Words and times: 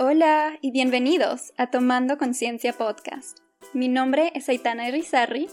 Hola 0.00 0.56
y 0.60 0.70
bienvenidos 0.70 1.52
a 1.56 1.72
Tomando 1.72 2.18
Conciencia 2.18 2.72
Podcast. 2.72 3.40
Mi 3.74 3.88
nombre 3.88 4.30
es 4.36 4.48
Aitana 4.48 4.86
Irizarry 4.86 5.48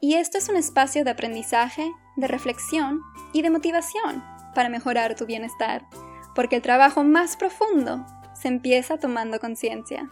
y 0.00 0.14
esto 0.14 0.38
es 0.38 0.48
un 0.48 0.54
espacio 0.54 1.02
de 1.02 1.10
aprendizaje, 1.10 1.90
de 2.16 2.28
reflexión 2.28 3.00
y 3.32 3.42
de 3.42 3.50
motivación 3.50 4.22
para 4.54 4.68
mejorar 4.68 5.16
tu 5.16 5.26
bienestar, 5.26 5.84
porque 6.36 6.54
el 6.54 6.62
trabajo 6.62 7.02
más 7.02 7.36
profundo 7.36 8.06
se 8.40 8.46
empieza 8.46 8.98
tomando 8.98 9.40
conciencia. 9.40 10.08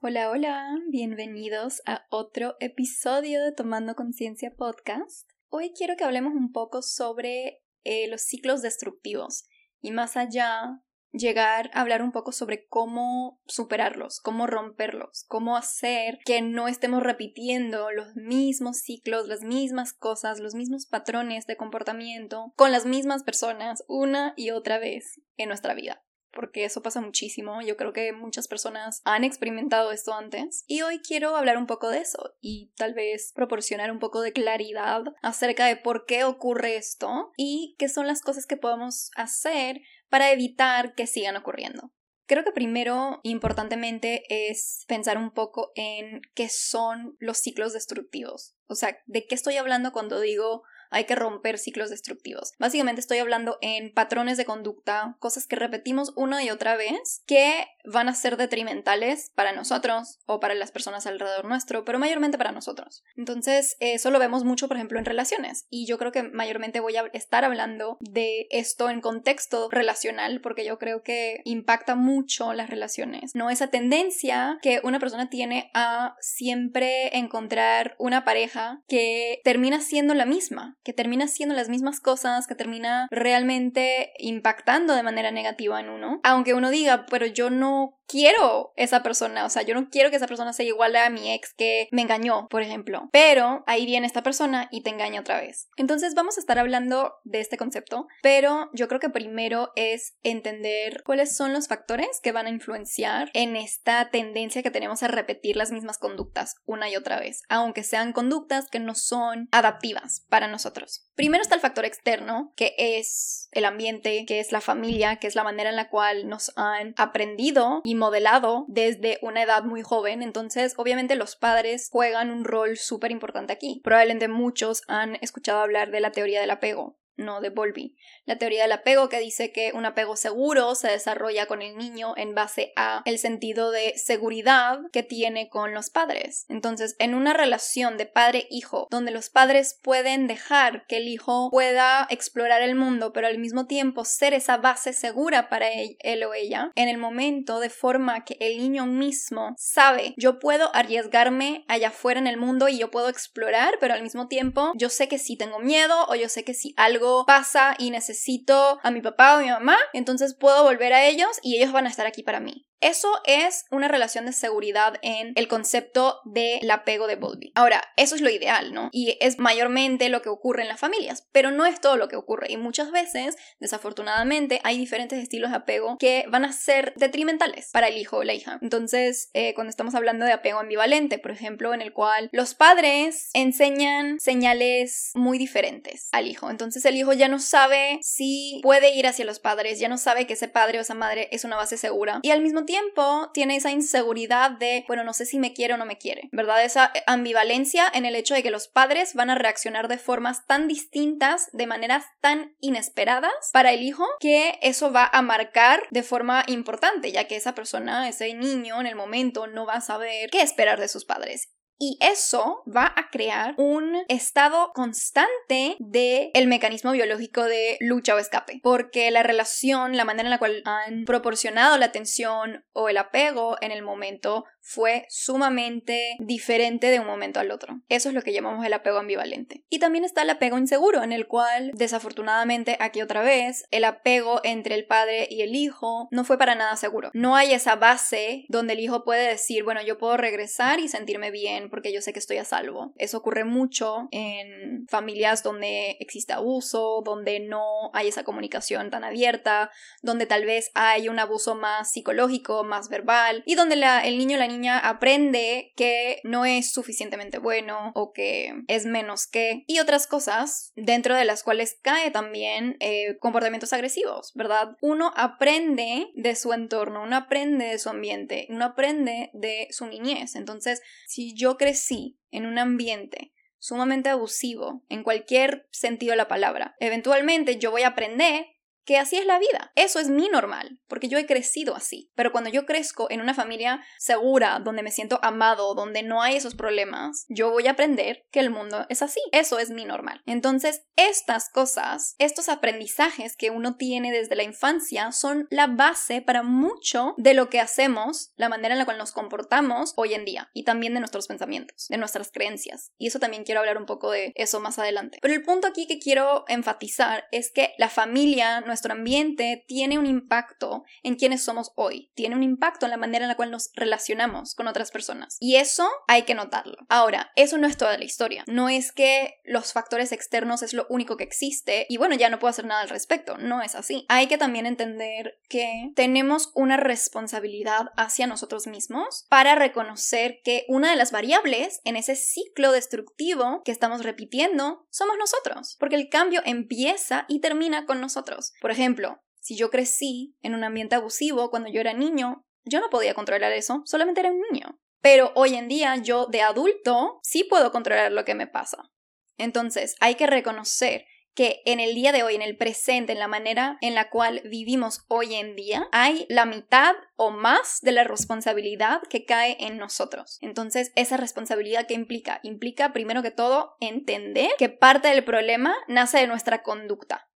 Hola, 0.00 0.30
hola, 0.30 0.78
bienvenidos 0.90 1.82
a 1.86 2.06
otro 2.08 2.54
episodio 2.60 3.42
de 3.42 3.50
Tomando 3.50 3.96
Conciencia 3.96 4.54
Podcast. 4.56 5.28
Hoy 5.48 5.72
quiero 5.76 5.96
que 5.96 6.04
hablemos 6.04 6.34
un 6.34 6.52
poco 6.52 6.82
sobre 6.82 7.64
eh, 7.82 8.06
los 8.08 8.22
ciclos 8.22 8.62
destructivos 8.62 9.48
y 9.82 9.90
más 9.90 10.16
allá 10.16 10.84
llegar 11.18 11.70
a 11.72 11.80
hablar 11.80 12.02
un 12.02 12.12
poco 12.12 12.32
sobre 12.32 12.66
cómo 12.66 13.40
superarlos, 13.46 14.20
cómo 14.20 14.46
romperlos, 14.46 15.24
cómo 15.28 15.56
hacer 15.56 16.18
que 16.24 16.42
no 16.42 16.68
estemos 16.68 17.02
repitiendo 17.02 17.90
los 17.90 18.14
mismos 18.16 18.78
ciclos, 18.78 19.28
las 19.28 19.42
mismas 19.42 19.92
cosas, 19.92 20.40
los 20.40 20.54
mismos 20.54 20.86
patrones 20.86 21.46
de 21.46 21.56
comportamiento 21.56 22.52
con 22.56 22.72
las 22.72 22.86
mismas 22.86 23.22
personas 23.22 23.84
una 23.88 24.34
y 24.36 24.50
otra 24.50 24.78
vez 24.78 25.20
en 25.36 25.48
nuestra 25.48 25.74
vida 25.74 26.02
porque 26.36 26.64
eso 26.64 26.82
pasa 26.82 27.00
muchísimo. 27.00 27.62
Yo 27.62 27.76
creo 27.76 27.92
que 27.92 28.12
muchas 28.12 28.46
personas 28.46 29.00
han 29.04 29.24
experimentado 29.24 29.90
esto 29.90 30.12
antes. 30.12 30.64
Y 30.68 30.82
hoy 30.82 31.00
quiero 31.00 31.34
hablar 31.34 31.56
un 31.56 31.66
poco 31.66 31.88
de 31.88 31.98
eso 31.98 32.34
y 32.40 32.72
tal 32.76 32.94
vez 32.94 33.32
proporcionar 33.34 33.90
un 33.90 33.98
poco 33.98 34.20
de 34.20 34.32
claridad 34.32 35.02
acerca 35.22 35.66
de 35.66 35.76
por 35.76 36.04
qué 36.04 36.24
ocurre 36.24 36.76
esto 36.76 37.32
y 37.36 37.74
qué 37.78 37.88
son 37.88 38.06
las 38.06 38.20
cosas 38.20 38.46
que 38.46 38.58
podemos 38.58 39.10
hacer 39.16 39.80
para 40.08 40.30
evitar 40.30 40.94
que 40.94 41.06
sigan 41.06 41.36
ocurriendo. 41.36 41.92
Creo 42.26 42.42
que 42.42 42.50
primero, 42.50 43.20
importantemente, 43.22 44.24
es 44.28 44.84
pensar 44.88 45.16
un 45.16 45.30
poco 45.30 45.70
en 45.76 46.22
qué 46.34 46.48
son 46.48 47.16
los 47.20 47.38
ciclos 47.38 47.72
destructivos. 47.72 48.56
O 48.66 48.74
sea, 48.74 48.98
¿de 49.06 49.26
qué 49.26 49.34
estoy 49.36 49.56
hablando 49.56 49.92
cuando 49.92 50.20
digo 50.20 50.62
hay 50.90 51.04
que 51.04 51.14
romper 51.14 51.58
ciclos 51.58 51.90
destructivos. 51.90 52.52
Básicamente 52.58 53.00
estoy 53.00 53.18
hablando 53.18 53.58
en 53.60 53.92
patrones 53.92 54.36
de 54.36 54.44
conducta, 54.44 55.16
cosas 55.18 55.46
que 55.46 55.56
repetimos 55.56 56.12
una 56.16 56.42
y 56.42 56.50
otra 56.50 56.76
vez 56.76 57.22
que 57.26 57.66
van 57.84 58.08
a 58.08 58.14
ser 58.14 58.36
detrimentales 58.36 59.30
para 59.34 59.52
nosotros 59.52 60.18
o 60.26 60.40
para 60.40 60.54
las 60.54 60.72
personas 60.72 61.06
alrededor 61.06 61.44
nuestro, 61.44 61.84
pero 61.84 61.98
mayormente 61.98 62.38
para 62.38 62.52
nosotros. 62.52 63.04
Entonces, 63.16 63.76
eso 63.80 64.10
lo 64.10 64.18
vemos 64.18 64.44
mucho, 64.44 64.68
por 64.68 64.76
ejemplo, 64.76 64.98
en 64.98 65.04
relaciones. 65.04 65.66
Y 65.70 65.86
yo 65.86 65.98
creo 65.98 66.12
que 66.12 66.24
mayormente 66.24 66.80
voy 66.80 66.96
a 66.96 67.06
estar 67.12 67.44
hablando 67.44 67.96
de 68.00 68.48
esto 68.50 68.90
en 68.90 69.00
contexto 69.00 69.68
relacional, 69.70 70.40
porque 70.40 70.64
yo 70.64 70.78
creo 70.78 71.02
que 71.02 71.40
impacta 71.44 71.94
mucho 71.94 72.52
las 72.52 72.70
relaciones. 72.70 73.32
No 73.34 73.50
esa 73.50 73.68
tendencia 73.68 74.58
que 74.62 74.80
una 74.82 74.98
persona 74.98 75.30
tiene 75.30 75.70
a 75.74 76.16
siempre 76.20 77.16
encontrar 77.16 77.94
una 77.98 78.24
pareja 78.24 78.82
que 78.88 79.40
termina 79.44 79.80
siendo 79.80 80.14
la 80.14 80.26
misma 80.26 80.76
que 80.86 80.92
termina 80.92 81.24
haciendo 81.24 81.52
las 81.56 81.68
mismas 81.68 81.98
cosas, 81.98 82.46
que 82.46 82.54
termina 82.54 83.08
realmente 83.10 84.12
impactando 84.18 84.94
de 84.94 85.02
manera 85.02 85.32
negativa 85.32 85.80
en 85.80 85.88
uno. 85.88 86.20
Aunque 86.22 86.54
uno 86.54 86.70
diga, 86.70 87.06
pero 87.10 87.26
yo 87.26 87.50
no 87.50 87.98
quiero 88.06 88.72
esa 88.76 89.02
persona, 89.02 89.44
o 89.44 89.50
sea, 89.50 89.62
yo 89.62 89.74
no 89.74 89.90
quiero 89.90 90.10
que 90.10 90.16
esa 90.16 90.28
persona 90.28 90.52
sea 90.52 90.64
igual 90.64 90.94
a 90.94 91.10
mi 91.10 91.32
ex 91.32 91.52
que 91.54 91.88
me 91.90 92.02
engañó, 92.02 92.46
por 92.48 92.62
ejemplo. 92.62 93.08
Pero 93.10 93.64
ahí 93.66 93.84
viene 93.84 94.06
esta 94.06 94.22
persona 94.22 94.68
y 94.70 94.82
te 94.82 94.90
engaña 94.90 95.22
otra 95.22 95.40
vez. 95.40 95.70
Entonces 95.76 96.14
vamos 96.14 96.36
a 96.36 96.40
estar 96.40 96.56
hablando 96.56 97.14
de 97.24 97.40
este 97.40 97.56
concepto, 97.56 98.06
pero 98.22 98.70
yo 98.72 98.86
creo 98.86 99.00
que 99.00 99.10
primero 99.10 99.72
es 99.74 100.14
entender 100.22 101.02
cuáles 101.04 101.36
son 101.36 101.52
los 101.52 101.66
factores 101.66 102.20
que 102.22 102.30
van 102.30 102.46
a 102.46 102.50
influenciar 102.50 103.28
en 103.34 103.56
esta 103.56 104.08
tendencia 104.10 104.62
que 104.62 104.70
tenemos 104.70 105.02
a 105.02 105.08
repetir 105.08 105.56
las 105.56 105.72
mismas 105.72 105.98
conductas 105.98 106.54
una 106.64 106.88
y 106.88 106.94
otra 106.94 107.18
vez, 107.18 107.42
aunque 107.48 107.82
sean 107.82 108.12
conductas 108.12 108.68
que 108.70 108.78
no 108.78 108.94
son 108.94 109.48
adaptivas 109.50 110.24
para 110.28 110.46
nosotros 110.46 110.75
Primero 111.14 111.42
está 111.42 111.54
el 111.54 111.60
factor 111.60 111.84
externo, 111.84 112.52
que 112.56 112.74
es 112.76 113.48
el 113.52 113.64
ambiente, 113.64 114.24
que 114.26 114.40
es 114.40 114.52
la 114.52 114.60
familia, 114.60 115.16
que 115.16 115.26
es 115.26 115.34
la 115.34 115.44
manera 115.44 115.70
en 115.70 115.76
la 115.76 115.88
cual 115.88 116.28
nos 116.28 116.52
han 116.56 116.94
aprendido 116.96 117.80
y 117.84 117.94
modelado 117.94 118.66
desde 118.68 119.18
una 119.22 119.42
edad 119.42 119.64
muy 119.64 119.82
joven. 119.82 120.22
Entonces, 120.22 120.74
obviamente 120.76 121.16
los 121.16 121.36
padres 121.36 121.88
juegan 121.90 122.30
un 122.30 122.44
rol 122.44 122.76
súper 122.76 123.10
importante 123.10 123.52
aquí. 123.52 123.80
Probablemente 123.82 124.28
muchos 124.28 124.82
han 124.88 125.16
escuchado 125.16 125.60
hablar 125.60 125.90
de 125.90 126.00
la 126.00 126.12
teoría 126.12 126.40
del 126.40 126.50
apego 126.50 126.98
no 127.16 127.40
de 127.40 127.50
Bowlby. 127.50 127.96
La 128.24 128.38
teoría 128.38 128.62
del 128.62 128.72
apego 128.72 129.08
que 129.08 129.20
dice 129.20 129.52
que 129.52 129.72
un 129.72 129.86
apego 129.86 130.16
seguro 130.16 130.74
se 130.74 130.88
desarrolla 130.88 131.46
con 131.46 131.62
el 131.62 131.76
niño 131.76 132.14
en 132.16 132.34
base 132.34 132.72
a 132.76 133.02
el 133.04 133.18
sentido 133.18 133.70
de 133.70 133.94
seguridad 133.96 134.80
que 134.92 135.02
tiene 135.02 135.48
con 135.48 135.74
los 135.74 135.90
padres. 135.90 136.46
Entonces, 136.48 136.96
en 136.98 137.14
una 137.14 137.32
relación 137.32 137.96
de 137.96 138.06
padre-hijo, 138.06 138.88
donde 138.90 139.10
los 139.10 139.30
padres 139.30 139.78
pueden 139.82 140.26
dejar 140.26 140.86
que 140.86 140.98
el 140.98 141.08
hijo 141.08 141.50
pueda 141.50 142.06
explorar 142.10 142.62
el 142.62 142.74
mundo, 142.74 143.12
pero 143.12 143.26
al 143.26 143.38
mismo 143.38 143.66
tiempo 143.66 144.04
ser 144.04 144.34
esa 144.34 144.56
base 144.56 144.92
segura 144.92 145.48
para 145.48 145.70
él, 145.70 145.96
él 146.00 146.24
o 146.24 146.34
ella, 146.34 146.72
en 146.74 146.88
el 146.88 146.98
momento 146.98 147.60
de 147.60 147.70
forma 147.70 148.24
que 148.24 148.36
el 148.40 148.58
niño 148.58 148.86
mismo 148.86 149.54
sabe, 149.56 150.14
yo 150.16 150.38
puedo 150.38 150.74
arriesgarme 150.74 151.64
allá 151.68 151.88
afuera 151.88 152.20
en 152.20 152.26
el 152.26 152.36
mundo 152.36 152.68
y 152.68 152.78
yo 152.78 152.90
puedo 152.90 153.08
explorar, 153.08 153.76
pero 153.80 153.94
al 153.94 154.02
mismo 154.02 154.28
tiempo 154.28 154.72
yo 154.74 154.88
sé 154.88 155.08
que 155.08 155.18
si 155.18 155.36
tengo 155.36 155.58
miedo 155.58 156.06
o 156.08 156.14
yo 156.14 156.28
sé 156.28 156.44
que 156.44 156.54
si 156.54 156.74
algo 156.76 157.05
pasa 157.26 157.74
y 157.78 157.90
necesito 157.90 158.78
a 158.82 158.90
mi 158.90 159.00
papá 159.00 159.36
o 159.36 159.40
mi 159.40 159.48
mamá, 159.48 159.76
entonces 159.92 160.34
puedo 160.38 160.64
volver 160.64 160.92
a 160.92 161.06
ellos 161.06 161.28
y 161.42 161.56
ellos 161.56 161.72
van 161.72 161.86
a 161.86 161.90
estar 161.90 162.06
aquí 162.06 162.22
para 162.22 162.40
mí. 162.40 162.66
Eso 162.80 163.08
es 163.24 163.64
una 163.70 163.88
relación 163.88 164.26
de 164.26 164.32
seguridad 164.32 164.98
en 165.02 165.32
el 165.34 165.48
concepto 165.48 166.20
del 166.24 166.70
apego 166.70 167.06
de 167.06 167.16
Bowlby. 167.16 167.52
Ahora, 167.54 167.82
eso 167.96 168.14
es 168.14 168.20
lo 168.20 168.30
ideal, 168.30 168.74
¿no? 168.74 168.90
Y 168.92 169.16
es 169.20 169.38
mayormente 169.38 170.08
lo 170.08 170.22
que 170.22 170.28
ocurre 170.28 170.62
en 170.62 170.68
las 170.68 170.80
familias, 170.80 171.26
pero 171.32 171.50
no 171.50 171.64
es 171.66 171.80
todo 171.80 171.96
lo 171.96 172.08
que 172.08 172.16
ocurre. 172.16 172.50
Y 172.50 172.56
muchas 172.56 172.90
veces, 172.90 173.36
desafortunadamente, 173.60 174.60
hay 174.64 174.78
diferentes 174.78 175.18
estilos 175.22 175.50
de 175.50 175.56
apego 175.56 175.96
que 175.98 176.26
van 176.28 176.44
a 176.44 176.52
ser 176.52 176.92
detrimentales 176.96 177.70
para 177.72 177.88
el 177.88 177.96
hijo 177.96 178.18
o 178.18 178.24
la 178.24 178.34
hija. 178.34 178.58
Entonces, 178.60 179.30
eh, 179.32 179.54
cuando 179.54 179.70
estamos 179.70 179.94
hablando 179.94 180.26
de 180.26 180.32
apego 180.32 180.58
ambivalente, 180.58 181.18
por 181.18 181.30
ejemplo, 181.30 181.72
en 181.72 181.80
el 181.80 181.92
cual 181.92 182.28
los 182.32 182.54
padres 182.54 183.30
enseñan 183.32 184.18
señales 184.20 185.12
muy 185.14 185.38
diferentes 185.38 186.08
al 186.12 186.26
hijo. 186.26 186.50
Entonces, 186.50 186.84
el 186.84 186.96
hijo 186.96 187.12
ya 187.14 187.28
no 187.28 187.38
sabe 187.38 187.98
si 188.02 188.60
puede 188.62 188.94
ir 188.94 189.06
hacia 189.06 189.24
los 189.24 189.40
padres, 189.40 189.78
ya 189.78 189.88
no 189.88 189.96
sabe 189.96 190.26
que 190.26 190.34
ese 190.34 190.48
padre 190.48 190.78
o 190.78 190.82
esa 190.82 190.94
madre 190.94 191.28
es 191.32 191.44
una 191.44 191.56
base 191.56 191.78
segura. 191.78 192.20
Y 192.22 192.30
al 192.30 192.42
mismo 192.42 192.65
tiempo 192.66 193.30
tiene 193.32 193.56
esa 193.56 193.70
inseguridad 193.70 194.50
de, 194.50 194.84
bueno, 194.86 195.04
no 195.04 195.12
sé 195.12 195.26
si 195.26 195.38
me 195.38 195.52
quiere 195.52 195.74
o 195.74 195.76
no 195.76 195.86
me 195.86 195.98
quiere, 195.98 196.28
¿verdad? 196.32 196.64
Esa 196.64 196.92
ambivalencia 197.06 197.90
en 197.92 198.04
el 198.04 198.16
hecho 198.16 198.34
de 198.34 198.42
que 198.42 198.50
los 198.50 198.68
padres 198.68 199.14
van 199.14 199.30
a 199.30 199.34
reaccionar 199.34 199.88
de 199.88 199.98
formas 199.98 200.46
tan 200.46 200.68
distintas, 200.68 201.48
de 201.52 201.66
maneras 201.66 202.04
tan 202.20 202.54
inesperadas 202.60 203.32
para 203.52 203.72
el 203.72 203.82
hijo, 203.82 204.06
que 204.20 204.58
eso 204.62 204.92
va 204.92 205.08
a 205.10 205.22
marcar 205.22 205.82
de 205.90 206.02
forma 206.02 206.44
importante, 206.46 207.12
ya 207.12 207.26
que 207.26 207.36
esa 207.36 207.54
persona, 207.54 208.08
ese 208.08 208.34
niño 208.34 208.80
en 208.80 208.86
el 208.86 208.96
momento 208.96 209.46
no 209.46 209.66
va 209.66 209.74
a 209.74 209.80
saber 209.80 210.30
qué 210.30 210.42
esperar 210.42 210.80
de 210.80 210.88
sus 210.88 211.04
padres. 211.04 211.55
Y 211.78 211.98
eso 212.00 212.62
va 212.66 212.92
a 212.96 213.10
crear 213.10 213.54
un 213.58 213.96
estado 214.08 214.72
constante 214.74 215.76
de 215.78 216.30
el 216.34 216.46
mecanismo 216.46 216.92
biológico 216.92 217.44
de 217.44 217.76
lucha 217.80 218.14
o 218.14 218.18
escape, 218.18 218.60
porque 218.62 219.10
la 219.10 219.22
relación, 219.22 219.96
la 219.96 220.04
manera 220.04 220.26
en 220.26 220.30
la 220.30 220.38
cual 220.38 220.62
han 220.64 221.04
proporcionado 221.04 221.76
la 221.76 221.86
atención 221.86 222.64
o 222.72 222.88
el 222.88 222.96
apego 222.96 223.56
en 223.60 223.72
el 223.72 223.82
momento 223.82 224.44
fue 224.60 225.06
sumamente 225.08 226.16
diferente 226.18 226.88
de 226.88 226.98
un 226.98 227.06
momento 227.06 227.38
al 227.38 227.52
otro. 227.52 227.80
Eso 227.88 228.08
es 228.08 228.14
lo 228.16 228.22
que 228.22 228.32
llamamos 228.32 228.66
el 228.66 228.72
apego 228.72 228.98
ambivalente. 228.98 229.64
Y 229.68 229.78
también 229.78 230.04
está 230.04 230.22
el 230.22 230.30
apego 230.30 230.58
inseguro, 230.58 231.04
en 231.04 231.12
el 231.12 231.28
cual, 231.28 231.70
desafortunadamente, 231.74 232.76
aquí 232.80 233.00
otra 233.00 233.22
vez, 233.22 233.64
el 233.70 233.84
apego 233.84 234.40
entre 234.42 234.74
el 234.74 234.86
padre 234.86 235.28
y 235.30 235.42
el 235.42 235.54
hijo 235.54 236.08
no 236.10 236.24
fue 236.24 236.36
para 236.36 236.56
nada 236.56 236.74
seguro. 236.76 237.10
No 237.14 237.36
hay 237.36 237.52
esa 237.52 237.76
base 237.76 238.44
donde 238.48 238.72
el 238.72 238.80
hijo 238.80 239.04
puede 239.04 239.28
decir, 239.28 239.62
bueno, 239.62 239.82
yo 239.82 239.98
puedo 239.98 240.16
regresar 240.16 240.80
y 240.80 240.88
sentirme 240.88 241.30
bien 241.30 241.65
porque 241.70 241.92
yo 241.92 242.00
sé 242.00 242.12
que 242.12 242.18
estoy 242.18 242.38
a 242.38 242.44
salvo. 242.44 242.92
Eso 242.96 243.18
ocurre 243.18 243.44
mucho 243.44 244.08
en 244.10 244.86
familias 244.88 245.42
donde 245.42 245.96
existe 246.00 246.32
abuso, 246.32 247.02
donde 247.04 247.40
no 247.40 247.90
hay 247.92 248.08
esa 248.08 248.24
comunicación 248.24 248.90
tan 248.90 249.04
abierta, 249.04 249.70
donde 250.02 250.26
tal 250.26 250.44
vez 250.44 250.70
hay 250.74 251.08
un 251.08 251.18
abuso 251.18 251.54
más 251.54 251.92
psicológico, 251.92 252.64
más 252.64 252.88
verbal, 252.88 253.42
y 253.46 253.54
donde 253.54 253.76
el 254.04 254.18
niño 254.18 254.36
o 254.36 254.38
la 254.38 254.48
niña 254.48 254.78
aprende 254.78 255.72
que 255.76 256.20
no 256.24 256.44
es 256.44 256.72
suficientemente 256.72 257.38
bueno 257.38 257.92
o 257.94 258.12
que 258.12 258.54
es 258.68 258.86
menos 258.86 259.26
que 259.26 259.64
y 259.66 259.80
otras 259.80 260.06
cosas 260.06 260.72
dentro 260.76 261.14
de 261.14 261.24
las 261.24 261.42
cuales 261.42 261.78
cae 261.82 262.10
también 262.10 262.76
eh, 262.80 263.16
comportamientos 263.18 263.72
agresivos, 263.72 264.32
¿verdad? 264.34 264.76
Uno 264.80 265.12
aprende 265.16 266.08
de 266.14 266.34
su 266.34 266.52
entorno, 266.52 267.02
uno 267.02 267.16
aprende 267.16 267.66
de 267.66 267.78
su 267.78 267.88
ambiente, 267.88 268.46
uno 268.50 268.64
aprende 268.64 269.30
de 269.32 269.68
su 269.70 269.86
niñez. 269.86 270.36
Entonces, 270.36 270.82
si 271.06 271.34
yo 271.34 271.55
crecí 271.56 272.18
en 272.30 272.46
un 272.46 272.58
ambiente 272.58 273.32
sumamente 273.58 274.08
abusivo 274.08 274.84
en 274.88 275.02
cualquier 275.02 275.66
sentido 275.70 276.12
de 276.12 276.18
la 276.18 276.28
palabra, 276.28 276.76
eventualmente 276.78 277.58
yo 277.58 277.70
voy 277.70 277.82
a 277.82 277.88
aprender 277.88 278.46
que 278.86 278.96
así 278.98 279.16
es 279.16 279.26
la 279.26 279.38
vida. 279.38 279.72
Eso 279.74 279.98
es 279.98 280.08
mi 280.08 280.28
normal, 280.28 280.78
porque 280.86 281.08
yo 281.08 281.18
he 281.18 281.26
crecido 281.26 281.74
así. 281.74 282.10
Pero 282.14 282.32
cuando 282.32 282.48
yo 282.48 282.64
crezco 282.64 283.10
en 283.10 283.20
una 283.20 283.34
familia 283.34 283.84
segura, 283.98 284.60
donde 284.60 284.82
me 284.82 284.92
siento 284.92 285.18
amado, 285.22 285.74
donde 285.74 286.02
no 286.02 286.22
hay 286.22 286.36
esos 286.36 286.54
problemas, 286.54 287.26
yo 287.28 287.50
voy 287.50 287.66
a 287.66 287.72
aprender 287.72 288.26
que 288.30 288.40
el 288.40 288.50
mundo 288.50 288.86
es 288.88 289.02
así. 289.02 289.20
Eso 289.32 289.58
es 289.58 289.70
mi 289.70 289.84
normal. 289.84 290.22
Entonces, 290.24 290.84
estas 290.94 291.50
cosas, 291.50 292.14
estos 292.18 292.48
aprendizajes 292.48 293.36
que 293.36 293.50
uno 293.50 293.76
tiene 293.76 294.12
desde 294.12 294.36
la 294.36 294.44
infancia 294.44 295.12
son 295.12 295.48
la 295.50 295.66
base 295.66 296.22
para 296.22 296.42
mucho 296.42 297.14
de 297.16 297.34
lo 297.34 297.50
que 297.50 297.60
hacemos, 297.60 298.32
la 298.36 298.48
manera 298.48 298.74
en 298.74 298.78
la 298.78 298.84
cual 298.84 298.98
nos 298.98 299.12
comportamos 299.12 299.92
hoy 299.96 300.14
en 300.14 300.24
día 300.24 300.50
y 300.54 300.64
también 300.64 300.94
de 300.94 301.00
nuestros 301.00 301.26
pensamientos, 301.26 301.88
de 301.88 301.98
nuestras 301.98 302.30
creencias. 302.30 302.92
Y 302.98 303.08
eso 303.08 303.18
también 303.18 303.44
quiero 303.44 303.60
hablar 303.60 303.78
un 303.78 303.86
poco 303.86 304.12
de 304.12 304.32
eso 304.36 304.60
más 304.60 304.78
adelante. 304.78 305.18
Pero 305.20 305.34
el 305.34 305.42
punto 305.42 305.66
aquí 305.66 305.88
que 305.88 305.98
quiero 305.98 306.44
enfatizar 306.46 307.24
es 307.32 307.50
que 307.50 307.74
la 307.78 307.88
familia, 307.88 308.60
nuestro 308.76 308.92
ambiente, 308.92 309.64
tiene 309.66 309.98
un 309.98 310.04
impacto 310.04 310.84
en 311.02 311.14
quienes 311.14 311.42
somos 311.42 311.72
hoy, 311.76 312.10
tiene 312.14 312.36
un 312.36 312.42
impacto 312.42 312.84
en 312.84 312.90
la 312.90 312.98
manera 312.98 313.24
en 313.24 313.30
la 313.30 313.34
cual 313.34 313.50
nos 313.50 313.70
relacionamos 313.74 314.54
con 314.54 314.68
otras 314.68 314.90
personas. 314.90 315.38
Y 315.40 315.56
eso 315.56 315.88
hay 316.08 316.24
que 316.24 316.34
notarlo. 316.34 316.76
Ahora, 316.90 317.32
eso 317.36 317.56
no 317.56 317.66
es 317.66 317.78
toda 317.78 317.96
la 317.96 318.04
historia. 318.04 318.44
No 318.46 318.68
es 318.68 318.92
que 318.92 319.40
los 319.44 319.72
factores 319.72 320.12
externos 320.12 320.62
es 320.62 320.74
lo 320.74 320.86
único 320.90 321.16
que 321.16 321.24
existe 321.24 321.86
y 321.88 321.96
bueno, 321.96 322.16
ya 322.16 322.28
no 322.28 322.38
puedo 322.38 322.50
hacer 322.50 322.66
nada 322.66 322.82
al 322.82 322.90
respecto. 322.90 323.38
No 323.38 323.62
es 323.62 323.74
así. 323.74 324.04
Hay 324.10 324.26
que 324.26 324.36
también 324.36 324.66
entender 324.66 325.38
que 325.48 325.92
tenemos 325.94 326.50
una 326.54 326.76
responsabilidad 326.76 327.92
hacia 327.96 328.26
nosotros 328.26 328.66
mismos 328.66 329.24
para 329.30 329.54
reconocer 329.54 330.40
que 330.44 330.66
una 330.68 330.90
de 330.90 330.96
las 330.96 331.12
variables 331.12 331.80
en 331.84 331.96
ese 331.96 332.14
ciclo 332.14 332.72
destructivo 332.72 333.62
que 333.64 333.72
estamos 333.72 334.02
repitiendo 334.02 334.86
somos 334.90 335.16
nosotros, 335.18 335.76
porque 335.80 335.96
el 335.96 336.10
cambio 336.10 336.42
empieza 336.44 337.24
y 337.26 337.40
termina 337.40 337.86
con 337.86 338.02
nosotros. 338.02 338.52
Por 338.66 338.72
ejemplo, 338.72 339.22
si 339.38 339.56
yo 339.56 339.70
crecí 339.70 340.36
en 340.42 340.52
un 340.52 340.64
ambiente 340.64 340.96
abusivo 340.96 341.50
cuando 341.50 341.70
yo 341.70 341.80
era 341.80 341.92
niño, 341.92 342.44
yo 342.64 342.80
no 342.80 342.90
podía 342.90 343.14
controlar 343.14 343.52
eso, 343.52 343.82
solamente 343.84 344.18
era 344.18 344.32
un 344.32 344.40
niño. 344.50 344.80
Pero 345.00 345.30
hoy 345.36 345.54
en 345.54 345.68
día 345.68 345.94
yo 346.02 346.26
de 346.26 346.42
adulto 346.42 347.20
sí 347.22 347.44
puedo 347.44 347.70
controlar 347.70 348.10
lo 348.10 348.24
que 348.24 348.34
me 348.34 348.48
pasa. 348.48 348.90
Entonces 349.38 349.94
hay 350.00 350.16
que 350.16 350.26
reconocer 350.26 351.04
que 351.36 351.62
en 351.64 351.78
el 351.78 351.94
día 351.94 352.10
de 352.10 352.24
hoy, 352.24 352.34
en 352.34 352.42
el 352.42 352.56
presente, 352.56 353.12
en 353.12 353.20
la 353.20 353.28
manera 353.28 353.78
en 353.82 353.94
la 353.94 354.10
cual 354.10 354.42
vivimos 354.46 355.04
hoy 355.06 355.36
en 355.36 355.54
día, 355.54 355.86
hay 355.92 356.26
la 356.28 356.44
mitad 356.44 356.96
o 357.14 357.30
más 357.30 357.78
de 357.82 357.92
la 357.92 358.02
responsabilidad 358.02 359.00
que 359.08 359.24
cae 359.24 359.56
en 359.60 359.78
nosotros. 359.78 360.38
Entonces, 360.40 360.90
esa 360.96 361.16
responsabilidad 361.16 361.86
que 361.86 361.94
implica? 361.94 362.40
Implica, 362.42 362.92
primero 362.92 363.22
que 363.22 363.30
todo, 363.30 363.76
entender 363.78 364.50
que 364.58 364.70
parte 364.70 365.06
del 365.06 365.22
problema 365.22 365.76
nace 365.86 366.18
de 366.18 366.26
nuestra 366.26 366.64
conducta 366.64 367.28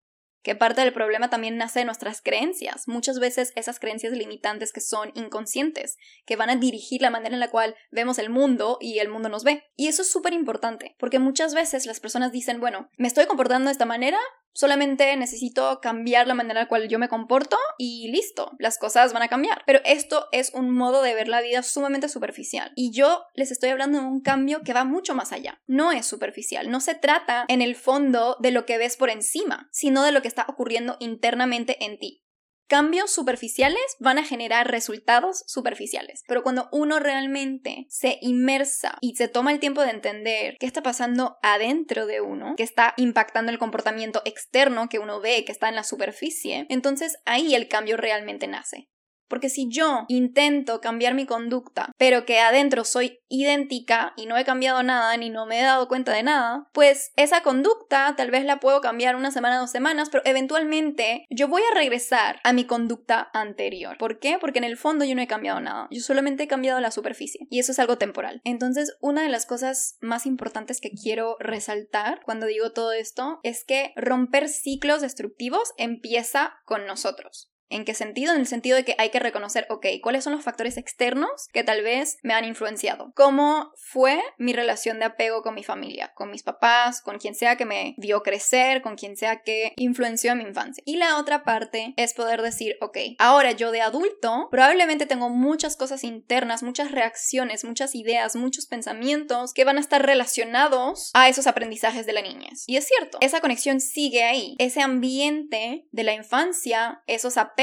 que 0.43 0.55
parte 0.55 0.81
del 0.81 0.93
problema 0.93 1.29
también 1.29 1.57
nace 1.57 1.79
de 1.79 1.85
nuestras 1.85 2.21
creencias, 2.21 2.87
muchas 2.87 3.19
veces 3.19 3.53
esas 3.55 3.79
creencias 3.79 4.13
limitantes 4.13 4.73
que 4.73 4.81
son 4.81 5.11
inconscientes, 5.15 5.97
que 6.25 6.35
van 6.35 6.49
a 6.49 6.55
dirigir 6.55 7.01
la 7.01 7.09
manera 7.09 7.33
en 7.33 7.39
la 7.39 7.49
cual 7.49 7.75
vemos 7.91 8.17
el 8.17 8.29
mundo 8.29 8.77
y 8.79 8.99
el 8.99 9.09
mundo 9.09 9.29
nos 9.29 9.43
ve. 9.43 9.63
Y 9.75 9.87
eso 9.87 10.01
es 10.01 10.11
súper 10.11 10.33
importante, 10.33 10.95
porque 10.97 11.19
muchas 11.19 11.53
veces 11.53 11.85
las 11.85 11.99
personas 11.99 12.31
dicen, 12.31 12.59
bueno, 12.59 12.89
me 12.97 13.07
estoy 13.07 13.25
comportando 13.25 13.67
de 13.67 13.73
esta 13.73 13.85
manera, 13.85 14.17
Solamente 14.53 15.15
necesito 15.15 15.79
cambiar 15.81 16.27
la 16.27 16.33
manera 16.33 16.59
en 16.59 16.63
la 16.65 16.67
cual 16.67 16.87
yo 16.87 16.99
me 16.99 17.09
comporto 17.09 17.57
y 17.77 18.11
listo, 18.11 18.51
las 18.59 18.77
cosas 18.77 19.13
van 19.13 19.23
a 19.23 19.27
cambiar. 19.27 19.63
Pero 19.65 19.79
esto 19.85 20.27
es 20.31 20.53
un 20.53 20.69
modo 20.69 21.01
de 21.01 21.13
ver 21.13 21.27
la 21.27 21.41
vida 21.41 21.63
sumamente 21.63 22.09
superficial. 22.09 22.71
Y 22.75 22.91
yo 22.91 23.23
les 23.33 23.51
estoy 23.51 23.69
hablando 23.69 23.99
de 23.99 24.05
un 24.05 24.21
cambio 24.21 24.61
que 24.63 24.73
va 24.73 24.83
mucho 24.83 25.15
más 25.15 25.31
allá. 25.31 25.61
No 25.67 25.91
es 25.91 26.05
superficial, 26.05 26.69
no 26.69 26.79
se 26.79 26.95
trata 26.95 27.45
en 27.47 27.61
el 27.61 27.75
fondo 27.75 28.37
de 28.39 28.51
lo 28.51 28.65
que 28.65 28.77
ves 28.77 28.97
por 28.97 29.09
encima, 29.09 29.69
sino 29.71 30.03
de 30.03 30.11
lo 30.11 30.21
que 30.21 30.27
está 30.27 30.45
ocurriendo 30.47 30.97
internamente 30.99 31.83
en 31.83 31.97
ti 31.97 32.23
cambios 32.71 33.11
superficiales 33.11 33.81
van 33.99 34.17
a 34.17 34.23
generar 34.23 34.71
resultados 34.71 35.43
superficiales. 35.45 36.23
Pero 36.25 36.41
cuando 36.41 36.69
uno 36.71 36.99
realmente 36.99 37.85
se 37.89 38.17
inmersa 38.21 38.97
y 39.01 39.17
se 39.17 39.27
toma 39.27 39.51
el 39.51 39.59
tiempo 39.59 39.81
de 39.81 39.89
entender 39.89 40.55
qué 40.57 40.67
está 40.67 40.81
pasando 40.81 41.37
adentro 41.43 42.05
de 42.05 42.21
uno, 42.21 42.53
que 42.55 42.63
está 42.63 42.93
impactando 42.95 43.51
el 43.51 43.59
comportamiento 43.59 44.21
externo 44.23 44.87
que 44.87 44.99
uno 44.99 45.19
ve, 45.19 45.43
que 45.43 45.51
está 45.51 45.67
en 45.67 45.75
la 45.75 45.83
superficie, 45.83 46.65
entonces 46.69 47.17
ahí 47.25 47.55
el 47.55 47.67
cambio 47.67 47.97
realmente 47.97 48.47
nace. 48.47 48.87
Porque 49.31 49.47
si 49.47 49.69
yo 49.69 50.03
intento 50.09 50.81
cambiar 50.81 51.13
mi 51.13 51.25
conducta, 51.25 51.93
pero 51.97 52.25
que 52.25 52.39
adentro 52.39 52.83
soy 52.83 53.19
idéntica 53.29 54.11
y 54.17 54.25
no 54.25 54.37
he 54.37 54.43
cambiado 54.43 54.83
nada 54.83 55.15
ni 55.15 55.29
no 55.29 55.45
me 55.45 55.61
he 55.61 55.63
dado 55.63 55.87
cuenta 55.87 56.11
de 56.11 56.21
nada, 56.21 56.67
pues 56.73 57.13
esa 57.15 57.41
conducta 57.41 58.13
tal 58.17 58.29
vez 58.29 58.43
la 58.43 58.59
puedo 58.59 58.81
cambiar 58.81 59.15
una 59.15 59.31
semana, 59.31 59.57
dos 59.57 59.71
semanas, 59.71 60.09
pero 60.09 60.21
eventualmente 60.25 61.27
yo 61.29 61.47
voy 61.47 61.61
a 61.61 61.73
regresar 61.73 62.41
a 62.43 62.51
mi 62.51 62.65
conducta 62.65 63.29
anterior. 63.33 63.97
¿Por 63.97 64.19
qué? 64.19 64.37
Porque 64.37 64.59
en 64.59 64.65
el 64.65 64.75
fondo 64.75 65.05
yo 65.05 65.15
no 65.15 65.21
he 65.21 65.27
cambiado 65.27 65.61
nada. 65.61 65.87
Yo 65.91 66.01
solamente 66.01 66.43
he 66.43 66.47
cambiado 66.49 66.81
la 66.81 66.91
superficie. 66.91 67.47
Y 67.49 67.59
eso 67.59 67.71
es 67.71 67.79
algo 67.79 67.97
temporal. 67.97 68.41
Entonces, 68.43 68.97
una 68.99 69.23
de 69.23 69.29
las 69.29 69.45
cosas 69.45 69.95
más 70.01 70.25
importantes 70.25 70.81
que 70.81 70.91
quiero 70.91 71.37
resaltar 71.39 72.19
cuando 72.25 72.47
digo 72.47 72.73
todo 72.73 72.91
esto 72.91 73.39
es 73.43 73.63
que 73.63 73.93
romper 73.95 74.49
ciclos 74.49 75.01
destructivos 75.01 75.71
empieza 75.77 76.55
con 76.65 76.85
nosotros. 76.85 77.50
¿En 77.71 77.85
qué 77.85 77.93
sentido? 77.93 78.33
En 78.33 78.41
el 78.41 78.47
sentido 78.47 78.75
de 78.75 78.83
que 78.83 78.95
hay 78.97 79.09
que 79.09 79.19
reconocer, 79.19 79.65
ok, 79.69 79.85
cuáles 80.03 80.25
son 80.25 80.33
los 80.33 80.43
factores 80.43 80.77
externos 80.77 81.47
que 81.53 81.63
tal 81.63 81.81
vez 81.81 82.17
me 82.21 82.33
han 82.33 82.43
influenciado. 82.43 83.13
¿Cómo 83.15 83.71
fue 83.75 84.21
mi 84.37 84.51
relación 84.51 84.99
de 84.99 85.05
apego 85.05 85.41
con 85.41 85.55
mi 85.55 85.63
familia, 85.63 86.11
con 86.13 86.29
mis 86.29 86.43
papás, 86.43 87.01
con 87.01 87.17
quien 87.17 87.33
sea 87.33 87.55
que 87.55 87.65
me 87.65 87.95
vio 87.97 88.23
crecer, 88.23 88.81
con 88.81 88.95
quien 88.95 89.15
sea 89.15 89.41
que 89.41 89.73
influenció 89.77 90.33
en 90.33 90.39
mi 90.39 90.43
infancia? 90.43 90.83
Y 90.85 90.97
la 90.97 91.17
otra 91.17 91.43
parte 91.43 91.93
es 91.95 92.13
poder 92.13 92.41
decir, 92.41 92.75
ok, 92.81 92.97
ahora 93.19 93.53
yo 93.53 93.71
de 93.71 93.81
adulto 93.81 94.49
probablemente 94.51 95.05
tengo 95.05 95.29
muchas 95.29 95.77
cosas 95.77 96.03
internas, 96.03 96.63
muchas 96.63 96.91
reacciones, 96.91 97.63
muchas 97.63 97.95
ideas, 97.95 98.35
muchos 98.35 98.65
pensamientos 98.65 99.53
que 99.53 99.63
van 99.63 99.77
a 99.77 99.81
estar 99.81 100.05
relacionados 100.05 101.11
a 101.13 101.29
esos 101.29 101.47
aprendizajes 101.47 102.05
de 102.05 102.13
la 102.13 102.21
niñez. 102.21 102.65
Y 102.67 102.75
es 102.75 102.85
cierto, 102.85 103.17
esa 103.21 103.39
conexión 103.39 103.79
sigue 103.79 104.23
ahí. 104.23 104.55
Ese 104.59 104.81
ambiente 104.81 105.87
de 105.91 106.03
la 106.03 106.13
infancia, 106.13 107.01
esos 107.07 107.37
apegos, 107.37 107.60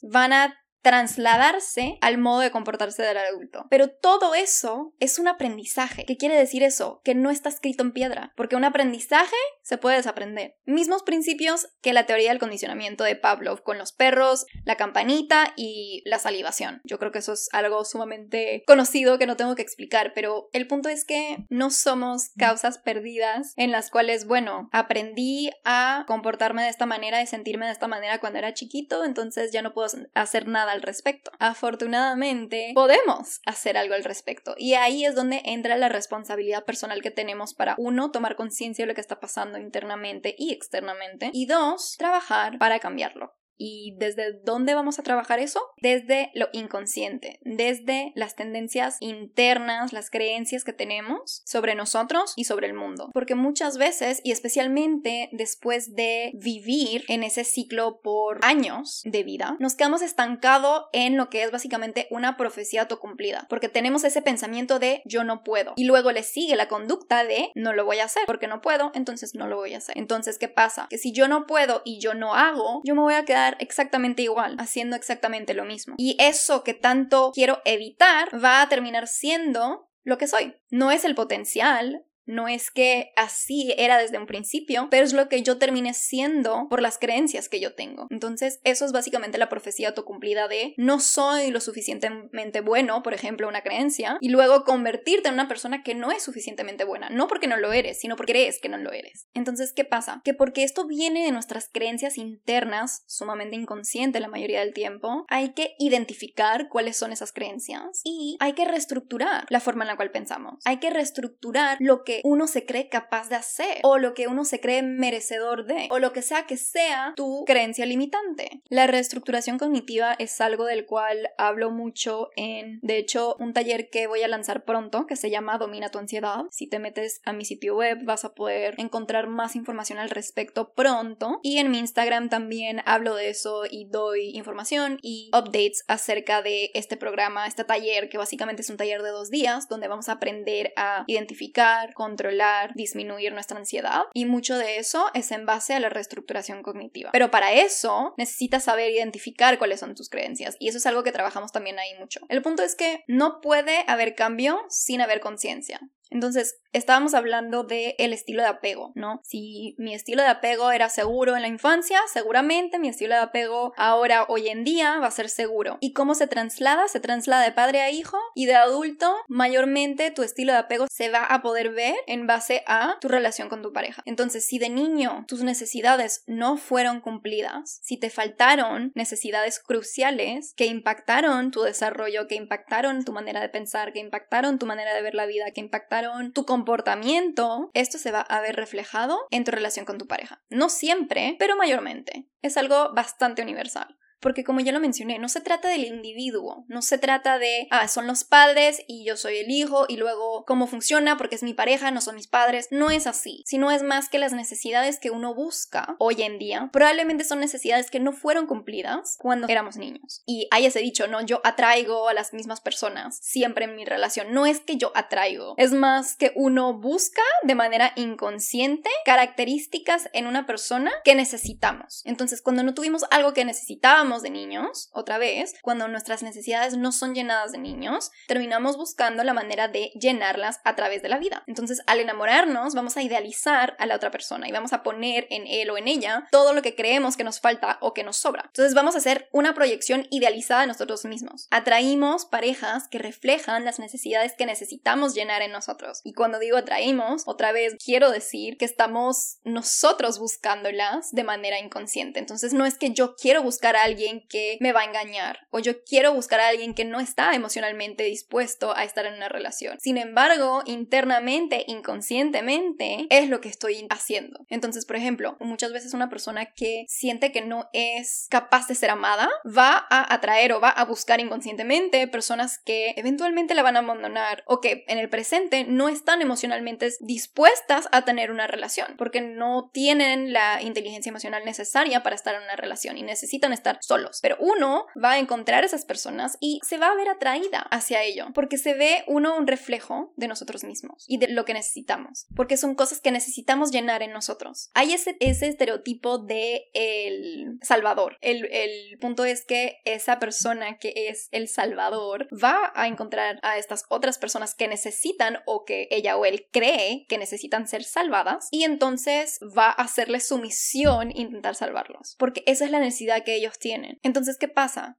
van 0.00 0.32
a 0.32 0.63
trasladarse 0.84 1.96
al 2.02 2.18
modo 2.18 2.40
de 2.40 2.50
comportarse 2.50 3.02
del 3.02 3.16
adulto. 3.16 3.66
Pero 3.70 3.88
todo 3.88 4.34
eso 4.34 4.94
es 5.00 5.18
un 5.18 5.28
aprendizaje. 5.28 6.04
¿Qué 6.04 6.18
quiere 6.18 6.36
decir 6.36 6.62
eso? 6.62 7.00
Que 7.02 7.14
no 7.14 7.30
está 7.30 7.48
escrito 7.48 7.82
en 7.82 7.92
piedra, 7.92 8.34
porque 8.36 8.54
un 8.54 8.64
aprendizaje 8.64 9.34
se 9.62 9.78
puede 9.78 9.96
desaprender. 9.96 10.56
Mismos 10.66 11.02
principios 11.02 11.68
que 11.80 11.94
la 11.94 12.04
teoría 12.04 12.28
del 12.28 12.38
condicionamiento 12.38 13.02
de 13.02 13.16
Pavlov 13.16 13.62
con 13.62 13.78
los 13.78 13.92
perros, 13.92 14.44
la 14.64 14.76
campanita 14.76 15.54
y 15.56 16.02
la 16.04 16.18
salivación. 16.18 16.82
Yo 16.84 16.98
creo 16.98 17.12
que 17.12 17.20
eso 17.20 17.32
es 17.32 17.48
algo 17.52 17.84
sumamente 17.86 18.62
conocido 18.66 19.18
que 19.18 19.26
no 19.26 19.36
tengo 19.36 19.54
que 19.54 19.62
explicar, 19.62 20.12
pero 20.14 20.50
el 20.52 20.66
punto 20.66 20.90
es 20.90 21.06
que 21.06 21.46
no 21.48 21.70
somos 21.70 22.30
causas 22.36 22.76
perdidas 22.76 23.54
en 23.56 23.72
las 23.72 23.90
cuales, 23.90 24.26
bueno, 24.26 24.68
aprendí 24.70 25.50
a 25.64 26.04
comportarme 26.06 26.62
de 26.62 26.68
esta 26.68 26.84
manera, 26.84 27.22
y 27.22 27.26
sentirme 27.26 27.66
de 27.66 27.72
esta 27.72 27.88
manera 27.88 28.20
cuando 28.20 28.38
era 28.38 28.52
chiquito, 28.52 29.04
entonces 29.04 29.50
ya 29.50 29.62
no 29.62 29.72
puedo 29.72 29.88
hacer 30.14 30.46
nada 30.46 30.73
al 30.74 30.82
respecto. 30.82 31.30
Afortunadamente, 31.38 32.72
podemos 32.74 33.40
hacer 33.46 33.76
algo 33.76 33.94
al 33.94 34.04
respecto. 34.04 34.54
Y 34.58 34.74
ahí 34.74 35.04
es 35.04 35.14
donde 35.14 35.40
entra 35.44 35.76
la 35.76 35.88
responsabilidad 35.88 36.64
personal 36.64 37.02
que 37.02 37.10
tenemos 37.10 37.54
para, 37.54 37.74
uno, 37.78 38.10
tomar 38.10 38.36
conciencia 38.36 38.84
de 38.84 38.88
lo 38.88 38.94
que 38.94 39.00
está 39.00 39.20
pasando 39.20 39.58
internamente 39.58 40.34
y 40.36 40.52
externamente. 40.52 41.30
Y 41.32 41.46
dos, 41.46 41.96
trabajar 41.98 42.58
para 42.58 42.78
cambiarlo. 42.78 43.34
¿Y 43.56 43.94
desde 43.98 44.40
dónde 44.44 44.74
vamos 44.74 44.98
a 44.98 45.02
trabajar 45.02 45.38
eso? 45.38 45.60
Desde 45.84 46.30
lo 46.32 46.48
inconsciente, 46.54 47.40
desde 47.42 48.12
las 48.14 48.36
tendencias 48.36 48.96
internas, 49.00 49.92
las 49.92 50.08
creencias 50.08 50.64
que 50.64 50.72
tenemos 50.72 51.42
sobre 51.44 51.74
nosotros 51.74 52.32
y 52.36 52.44
sobre 52.44 52.68
el 52.68 52.72
mundo. 52.72 53.10
Porque 53.12 53.34
muchas 53.34 53.76
veces, 53.76 54.22
y 54.24 54.32
especialmente 54.32 55.28
después 55.32 55.94
de 55.94 56.32
vivir 56.36 57.04
en 57.08 57.22
ese 57.22 57.44
ciclo 57.44 58.00
por 58.00 58.42
años 58.42 59.02
de 59.04 59.24
vida, 59.24 59.58
nos 59.60 59.74
quedamos 59.74 60.00
estancados 60.00 60.86
en 60.94 61.18
lo 61.18 61.28
que 61.28 61.42
es 61.42 61.50
básicamente 61.50 62.06
una 62.10 62.38
profecía 62.38 62.80
autocumplida. 62.80 63.44
Porque 63.50 63.68
tenemos 63.68 64.04
ese 64.04 64.22
pensamiento 64.22 64.78
de 64.78 65.02
yo 65.04 65.22
no 65.22 65.44
puedo. 65.44 65.74
Y 65.76 65.84
luego 65.84 66.12
le 66.12 66.22
sigue 66.22 66.56
la 66.56 66.66
conducta 66.66 67.24
de 67.24 67.52
no 67.54 67.74
lo 67.74 67.84
voy 67.84 67.98
a 67.98 68.06
hacer. 68.06 68.22
Porque 68.24 68.48
no 68.48 68.62
puedo, 68.62 68.90
entonces 68.94 69.34
no 69.34 69.48
lo 69.48 69.56
voy 69.56 69.74
a 69.74 69.78
hacer. 69.78 69.98
Entonces, 69.98 70.38
¿qué 70.38 70.48
pasa? 70.48 70.86
Que 70.88 70.96
si 70.96 71.12
yo 71.12 71.28
no 71.28 71.46
puedo 71.46 71.82
y 71.84 71.98
yo 71.98 72.14
no 72.14 72.34
hago, 72.34 72.80
yo 72.84 72.94
me 72.94 73.02
voy 73.02 73.14
a 73.14 73.26
quedar 73.26 73.58
exactamente 73.60 74.22
igual, 74.22 74.56
haciendo 74.58 74.96
exactamente 74.96 75.52
lo 75.52 75.66
mismo. 75.66 75.73
Y 75.96 76.16
eso 76.20 76.64
que 76.64 76.74
tanto 76.74 77.32
quiero 77.32 77.60
evitar 77.64 78.28
va 78.42 78.62
a 78.62 78.68
terminar 78.68 79.06
siendo 79.08 79.88
lo 80.02 80.18
que 80.18 80.26
soy. 80.26 80.54
No 80.70 80.90
es 80.90 81.04
el 81.04 81.14
potencial, 81.14 82.04
No 82.26 82.48
es 82.48 82.70
que 82.70 83.12
así 83.16 83.74
era 83.76 83.98
desde 83.98 84.18
un 84.18 84.26
principio, 84.26 84.88
pero 84.90 85.04
es 85.04 85.12
lo 85.12 85.28
que 85.28 85.42
yo 85.42 85.58
terminé 85.58 85.94
siendo 85.94 86.66
por 86.68 86.82
las 86.82 86.98
creencias 86.98 87.48
que 87.48 87.60
yo 87.60 87.74
tengo. 87.74 88.06
Entonces, 88.10 88.60
eso 88.64 88.84
es 88.84 88.92
básicamente 88.92 89.38
la 89.38 89.48
profecía 89.48 89.88
autocumplida 89.88 90.48
de 90.48 90.74
no 90.76 91.00
soy 91.00 91.50
lo 91.50 91.60
suficientemente 91.60 92.60
bueno, 92.60 93.02
por 93.02 93.14
ejemplo, 93.14 93.48
una 93.48 93.62
creencia, 93.62 94.18
y 94.20 94.30
luego 94.30 94.64
convertirte 94.64 95.28
en 95.28 95.34
una 95.34 95.48
persona 95.48 95.82
que 95.82 95.94
no 95.94 96.10
es 96.10 96.22
suficientemente 96.22 96.84
buena. 96.84 97.10
No 97.10 97.28
porque 97.28 97.46
no 97.46 97.56
lo 97.56 97.72
eres, 97.72 98.00
sino 98.00 98.16
porque 98.16 98.32
crees 98.32 98.58
que 98.60 98.68
no 98.68 98.78
lo 98.78 98.90
eres. 98.90 99.28
Entonces, 99.34 99.72
¿qué 99.72 99.84
pasa? 99.84 100.20
Que 100.24 100.34
porque 100.34 100.64
esto 100.64 100.86
viene 100.86 101.24
de 101.24 101.30
nuestras 101.30 101.68
creencias 101.68 102.18
internas, 102.18 103.04
sumamente 103.06 103.54
inconsciente 103.54 104.18
la 104.18 104.28
mayoría 104.28 104.60
del 104.60 104.72
tiempo, 104.72 105.24
hay 105.28 105.52
que 105.52 105.74
identificar 105.78 106.68
cuáles 106.68 106.96
son 106.96 107.12
esas 107.12 107.32
creencias 107.32 108.00
y 108.02 108.36
hay 108.40 108.54
que 108.54 108.64
reestructurar 108.64 109.46
la 109.50 109.60
forma 109.60 109.84
en 109.84 109.88
la 109.88 109.96
cual 109.96 110.10
pensamos. 110.10 110.60
Hay 110.64 110.78
que 110.78 110.90
reestructurar 110.90 111.76
lo 111.80 112.02
que 112.02 112.13
uno 112.24 112.46
se 112.46 112.64
cree 112.66 112.88
capaz 112.88 113.28
de 113.28 113.36
hacer 113.36 113.80
o 113.82 113.98
lo 113.98 114.14
que 114.14 114.28
uno 114.28 114.44
se 114.44 114.60
cree 114.60 114.82
merecedor 114.82 115.66
de 115.66 115.88
o 115.90 115.98
lo 115.98 116.12
que 116.12 116.22
sea 116.22 116.46
que 116.46 116.56
sea 116.56 117.12
tu 117.16 117.44
creencia 117.46 117.86
limitante. 117.86 118.62
La 118.68 118.86
reestructuración 118.86 119.58
cognitiva 119.58 120.14
es 120.18 120.40
algo 120.40 120.64
del 120.64 120.86
cual 120.86 121.30
hablo 121.38 121.70
mucho 121.70 122.30
en, 122.36 122.80
de 122.82 122.98
hecho, 122.98 123.36
un 123.38 123.52
taller 123.52 123.90
que 123.90 124.06
voy 124.06 124.22
a 124.22 124.28
lanzar 124.28 124.64
pronto 124.64 125.06
que 125.06 125.16
se 125.16 125.30
llama 125.30 125.58
Domina 125.58 125.90
tu 125.90 125.98
ansiedad. 125.98 126.44
Si 126.50 126.66
te 126.66 126.78
metes 126.78 127.20
a 127.24 127.32
mi 127.32 127.44
sitio 127.44 127.76
web 127.76 128.04
vas 128.04 128.24
a 128.24 128.34
poder 128.34 128.74
encontrar 128.78 129.26
más 129.26 129.56
información 129.56 129.98
al 129.98 130.10
respecto 130.10 130.72
pronto 130.72 131.40
y 131.42 131.58
en 131.58 131.70
mi 131.70 131.78
Instagram 131.78 132.28
también 132.28 132.82
hablo 132.86 133.14
de 133.14 133.30
eso 133.30 133.62
y 133.70 133.86
doy 133.86 134.30
información 134.36 134.98
y 135.02 135.30
updates 135.32 135.84
acerca 135.88 136.42
de 136.42 136.70
este 136.74 136.96
programa, 136.96 137.46
este 137.46 137.64
taller 137.64 138.08
que 138.08 138.18
básicamente 138.18 138.62
es 138.62 138.70
un 138.70 138.76
taller 138.76 139.02
de 139.02 139.10
dos 139.10 139.30
días 139.30 139.68
donde 139.68 139.88
vamos 139.88 140.08
a 140.08 140.12
aprender 140.12 140.72
a 140.76 141.04
identificar, 141.06 141.94
controlar, 142.04 142.74
disminuir 142.74 143.32
nuestra 143.32 143.56
ansiedad 143.58 144.02
y 144.12 144.26
mucho 144.26 144.58
de 144.58 144.76
eso 144.76 145.06
es 145.14 145.32
en 145.32 145.46
base 145.46 145.72
a 145.72 145.80
la 145.80 145.88
reestructuración 145.88 146.62
cognitiva. 146.62 147.10
Pero 147.12 147.30
para 147.30 147.52
eso 147.52 148.12
necesitas 148.18 148.64
saber 148.64 148.90
identificar 148.90 149.56
cuáles 149.56 149.80
son 149.80 149.94
tus 149.94 150.10
creencias 150.10 150.56
y 150.58 150.68
eso 150.68 150.76
es 150.76 150.84
algo 150.84 151.02
que 151.02 151.12
trabajamos 151.12 151.50
también 151.50 151.78
ahí 151.78 151.94
mucho. 151.98 152.20
El 152.28 152.42
punto 152.42 152.62
es 152.62 152.74
que 152.74 153.04
no 153.08 153.40
puede 153.40 153.84
haber 153.86 154.14
cambio 154.14 154.60
sin 154.68 155.00
haber 155.00 155.20
conciencia. 155.20 155.80
Entonces, 156.10 156.60
estábamos 156.72 157.14
hablando 157.14 157.64
del 157.64 157.94
el 157.98 158.12
estilo 158.12 158.42
de 158.42 158.48
apego, 158.48 158.92
¿no? 158.94 159.20
Si 159.24 159.74
mi 159.78 159.94
estilo 159.94 160.22
de 160.22 160.28
apego 160.28 160.70
era 160.72 160.88
seguro 160.88 161.36
en 161.36 161.42
la 161.42 161.48
infancia, 161.48 161.98
seguramente 162.12 162.78
mi 162.78 162.88
estilo 162.88 163.14
de 163.14 163.20
apego 163.20 163.72
ahora, 163.76 164.26
hoy 164.28 164.48
en 164.48 164.64
día, 164.64 164.98
va 164.98 165.06
a 165.06 165.12
ser 165.12 165.28
seguro. 165.28 165.78
¿Y 165.80 165.92
cómo 165.92 166.14
se 166.14 166.26
traslada? 166.26 166.88
Se 166.88 167.00
traslada 167.00 167.44
de 167.44 167.52
padre 167.52 167.80
a 167.80 167.90
hijo 167.90 168.18
y 168.34 168.46
de 168.46 168.56
adulto, 168.56 169.14
mayormente 169.28 170.10
tu 170.10 170.22
estilo 170.22 170.52
de 170.52 170.58
apego 170.58 170.86
se 170.90 171.10
va 171.10 171.24
a 171.24 171.42
poder 171.42 171.70
ver 171.70 171.94
en 172.06 172.26
base 172.26 172.62
a 172.66 172.98
tu 173.00 173.08
relación 173.08 173.48
con 173.48 173.62
tu 173.62 173.72
pareja. 173.72 174.02
Entonces, 174.04 174.46
si 174.46 174.58
de 174.58 174.68
niño 174.68 175.24
tus 175.28 175.42
necesidades 175.42 176.24
no 176.26 176.56
fueron 176.56 177.00
cumplidas, 177.00 177.78
si 177.82 177.96
te 177.96 178.10
faltaron 178.10 178.92
necesidades 178.94 179.60
cruciales 179.60 180.54
que 180.56 180.66
impactaron 180.66 181.50
tu 181.50 181.62
desarrollo, 181.62 182.26
que 182.26 182.34
impactaron 182.34 183.04
tu 183.04 183.12
manera 183.12 183.40
de 183.40 183.48
pensar, 183.48 183.92
que 183.92 184.00
impactaron 184.00 184.58
tu 184.58 184.66
manera 184.66 184.92
de 184.94 185.02
ver 185.02 185.14
la 185.14 185.26
vida, 185.26 185.50
que 185.52 185.60
impactaron 185.60 185.93
tu 186.32 186.44
comportamiento, 186.44 187.70
esto 187.74 187.98
se 187.98 188.10
va 188.10 188.20
a 188.20 188.40
ver 188.40 188.56
reflejado 188.56 189.18
en 189.30 189.44
tu 189.44 189.50
relación 189.50 189.84
con 189.84 189.98
tu 189.98 190.06
pareja. 190.06 190.42
No 190.48 190.68
siempre, 190.68 191.36
pero 191.38 191.56
mayormente. 191.56 192.28
Es 192.42 192.56
algo 192.56 192.92
bastante 192.94 193.42
universal 193.42 193.96
porque 194.24 194.42
como 194.42 194.60
ya 194.60 194.72
lo 194.72 194.80
mencioné, 194.80 195.18
no 195.18 195.28
se 195.28 195.42
trata 195.42 195.68
del 195.68 195.84
individuo, 195.84 196.64
no 196.66 196.80
se 196.80 196.96
trata 196.96 197.38
de, 197.38 197.68
ah, 197.70 197.88
son 197.88 198.06
los 198.06 198.24
padres 198.24 198.82
y 198.88 199.04
yo 199.04 199.18
soy 199.18 199.36
el 199.36 199.50
hijo 199.50 199.84
y 199.86 199.98
luego 199.98 200.46
cómo 200.46 200.66
funciona 200.66 201.18
porque 201.18 201.34
es 201.34 201.42
mi 201.42 201.52
pareja, 201.52 201.90
no 201.90 202.00
son 202.00 202.14
mis 202.14 202.26
padres, 202.26 202.68
no 202.70 202.90
es 202.90 203.06
así, 203.06 203.42
sino 203.44 203.70
es 203.70 203.82
más 203.82 204.08
que 204.08 204.18
las 204.18 204.32
necesidades 204.32 204.98
que 204.98 205.10
uno 205.10 205.34
busca 205.34 205.94
hoy 205.98 206.22
en 206.22 206.38
día, 206.38 206.70
probablemente 206.72 207.22
son 207.22 207.38
necesidades 207.38 207.90
que 207.90 208.00
no 208.00 208.12
fueron 208.12 208.46
cumplidas 208.46 209.18
cuando 209.18 209.46
éramos 209.46 209.76
niños. 209.76 210.22
Y 210.24 210.48
hay 210.50 210.64
ese 210.64 210.80
dicho, 210.80 211.06
no, 211.06 211.20
yo 211.20 211.42
atraigo 211.44 212.08
a 212.08 212.14
las 212.14 212.32
mismas 212.32 212.62
personas 212.62 213.18
siempre 213.20 213.66
en 213.66 213.76
mi 213.76 213.84
relación, 213.84 214.32
no 214.32 214.46
es 214.46 214.60
que 214.60 214.78
yo 214.78 214.90
atraigo, 214.94 215.52
es 215.58 215.72
más 215.72 216.16
que 216.16 216.32
uno 216.34 216.72
busca 216.72 217.20
de 217.42 217.56
manera 217.56 217.92
inconsciente 217.96 218.88
características 219.04 220.08
en 220.14 220.26
una 220.26 220.46
persona 220.46 220.92
que 221.04 221.14
necesitamos. 221.14 222.00
Entonces, 222.06 222.40
cuando 222.40 222.62
no 222.62 222.72
tuvimos 222.72 223.04
algo 223.10 223.34
que 223.34 223.44
necesitábamos, 223.44 224.13
de 224.22 224.30
niños, 224.30 224.90
otra 224.92 225.18
vez, 225.18 225.54
cuando 225.62 225.88
nuestras 225.88 226.22
necesidades 226.22 226.76
no 226.76 226.92
son 226.92 227.14
llenadas 227.14 227.52
de 227.52 227.58
niños, 227.58 228.10
terminamos 228.26 228.76
buscando 228.76 229.24
la 229.24 229.34
manera 229.34 229.68
de 229.68 229.92
llenarlas 229.94 230.60
a 230.64 230.74
través 230.74 231.02
de 231.02 231.08
la 231.08 231.18
vida. 231.18 231.44
Entonces, 231.46 231.82
al 231.86 232.00
enamorarnos, 232.00 232.74
vamos 232.74 232.96
a 232.96 233.02
idealizar 233.02 233.76
a 233.78 233.86
la 233.86 233.96
otra 233.96 234.10
persona 234.10 234.48
y 234.48 234.52
vamos 234.52 234.72
a 234.72 234.82
poner 234.82 235.26
en 235.30 235.46
él 235.46 235.70
o 235.70 235.78
en 235.78 235.88
ella 235.88 236.26
todo 236.30 236.52
lo 236.52 236.62
que 236.62 236.74
creemos 236.74 237.16
que 237.16 237.24
nos 237.24 237.40
falta 237.40 237.78
o 237.80 237.94
que 237.94 238.04
nos 238.04 238.16
sobra. 238.16 238.44
Entonces, 238.46 238.74
vamos 238.74 238.94
a 238.94 238.98
hacer 238.98 239.28
una 239.32 239.54
proyección 239.54 240.06
idealizada 240.10 240.62
de 240.62 240.66
nosotros 240.68 241.04
mismos. 241.04 241.48
Atraímos 241.50 242.26
parejas 242.26 242.88
que 242.88 242.98
reflejan 242.98 243.64
las 243.64 243.78
necesidades 243.78 244.34
que 244.36 244.46
necesitamos 244.46 245.14
llenar 245.14 245.42
en 245.42 245.52
nosotros. 245.52 246.00
Y 246.04 246.12
cuando 246.12 246.38
digo 246.38 246.56
atraímos, 246.56 247.22
otra 247.26 247.52
vez 247.52 247.76
quiero 247.84 248.10
decir 248.10 248.56
que 248.56 248.64
estamos 248.64 249.38
nosotros 249.44 250.18
buscándolas 250.18 251.12
de 251.12 251.24
manera 251.24 251.58
inconsciente. 251.58 252.18
Entonces, 252.18 252.52
no 252.52 252.66
es 252.66 252.78
que 252.78 252.92
yo 252.92 253.14
quiero 253.16 253.42
buscar 253.42 253.76
a 253.76 253.82
alguien 253.82 253.93
que 254.28 254.58
me 254.60 254.72
va 254.72 254.80
a 254.80 254.84
engañar 254.84 255.46
o 255.50 255.58
yo 255.58 255.84
quiero 255.84 256.14
buscar 256.14 256.40
a 256.40 256.48
alguien 256.48 256.74
que 256.74 256.84
no 256.84 257.00
está 257.00 257.34
emocionalmente 257.34 258.04
dispuesto 258.04 258.76
a 258.76 258.84
estar 258.84 259.06
en 259.06 259.14
una 259.14 259.28
relación. 259.28 259.78
Sin 259.80 259.98
embargo, 259.98 260.62
internamente, 260.66 261.64
inconscientemente, 261.66 263.06
es 263.10 263.28
lo 263.28 263.40
que 263.40 263.48
estoy 263.48 263.86
haciendo. 263.90 264.44
Entonces, 264.48 264.86
por 264.86 264.96
ejemplo, 264.96 265.36
muchas 265.40 265.72
veces 265.72 265.94
una 265.94 266.08
persona 266.08 266.46
que 266.46 266.84
siente 266.88 267.32
que 267.32 267.42
no 267.42 267.68
es 267.72 268.26
capaz 268.30 268.68
de 268.68 268.74
ser 268.74 268.90
amada 268.90 269.28
va 269.46 269.86
a 269.90 270.14
atraer 270.14 270.52
o 270.52 270.60
va 270.60 270.70
a 270.70 270.84
buscar 270.84 271.20
inconscientemente 271.20 272.08
personas 272.08 272.58
que 272.58 272.94
eventualmente 272.96 273.54
la 273.54 273.62
van 273.62 273.76
a 273.76 273.80
abandonar 273.80 274.42
o 274.46 274.60
que 274.60 274.84
en 274.88 274.98
el 274.98 275.08
presente 275.08 275.64
no 275.64 275.88
están 275.88 276.22
emocionalmente 276.22 276.90
dispuestas 277.00 277.88
a 277.92 278.04
tener 278.04 278.30
una 278.30 278.46
relación 278.46 278.94
porque 278.96 279.20
no 279.20 279.70
tienen 279.72 280.32
la 280.32 280.62
inteligencia 280.62 281.10
emocional 281.10 281.44
necesaria 281.44 282.02
para 282.02 282.16
estar 282.16 282.34
en 282.34 282.42
una 282.42 282.56
relación 282.56 282.98
y 282.98 283.02
necesitan 283.02 283.52
estar 283.52 283.78
solos, 283.86 284.18
pero 284.22 284.36
uno 284.40 284.86
va 285.02 285.12
a 285.12 285.18
encontrar 285.18 285.64
esas 285.64 285.84
personas 285.84 286.36
y 286.40 286.60
se 286.64 286.78
va 286.78 286.88
a 286.88 286.94
ver 286.94 287.08
atraída 287.08 287.60
hacia 287.70 288.02
ello, 288.02 288.26
porque 288.34 288.58
se 288.58 288.74
ve 288.74 289.04
uno 289.06 289.36
un 289.36 289.46
reflejo 289.46 290.12
de 290.16 290.28
nosotros 290.28 290.64
mismos 290.64 291.04
y 291.08 291.18
de 291.18 291.28
lo 291.28 291.44
que 291.44 291.54
necesitamos, 291.54 292.26
porque 292.34 292.56
son 292.56 292.74
cosas 292.74 293.00
que 293.00 293.10
necesitamos 293.10 293.70
llenar 293.70 294.02
en 294.02 294.12
nosotros. 294.12 294.70
Hay 294.74 294.92
ese, 294.92 295.16
ese 295.20 295.48
estereotipo 295.48 296.18
de 296.18 296.70
el 296.72 297.58
salvador. 297.62 298.18
El, 298.20 298.46
el 298.52 298.98
punto 298.98 299.24
es 299.24 299.44
que 299.44 299.80
esa 299.84 300.18
persona 300.18 300.78
que 300.78 301.08
es 301.08 301.28
el 301.32 301.48
salvador 301.48 302.28
va 302.32 302.72
a 302.74 302.86
encontrar 302.86 303.38
a 303.42 303.58
estas 303.58 303.84
otras 303.88 304.18
personas 304.18 304.54
que 304.54 304.68
necesitan 304.68 305.38
o 305.46 305.64
que 305.64 305.88
ella 305.90 306.16
o 306.16 306.24
él 306.24 306.46
cree 306.50 307.06
que 307.08 307.18
necesitan 307.18 307.66
ser 307.68 307.84
salvadas 307.84 308.48
y 308.50 308.64
entonces 308.64 309.40
va 309.56 309.66
a 309.68 309.82
hacerle 309.82 310.20
su 310.20 310.38
misión 310.38 311.10
intentar 311.16 311.54
salvarlos, 311.54 312.16
porque 312.18 312.42
esa 312.46 312.64
es 312.64 312.70
la 312.70 312.80
necesidad 312.80 313.24
que 313.24 313.36
ellos 313.36 313.58
entonces, 314.02 314.38
¿qué 314.38 314.48
pasa? 314.48 314.98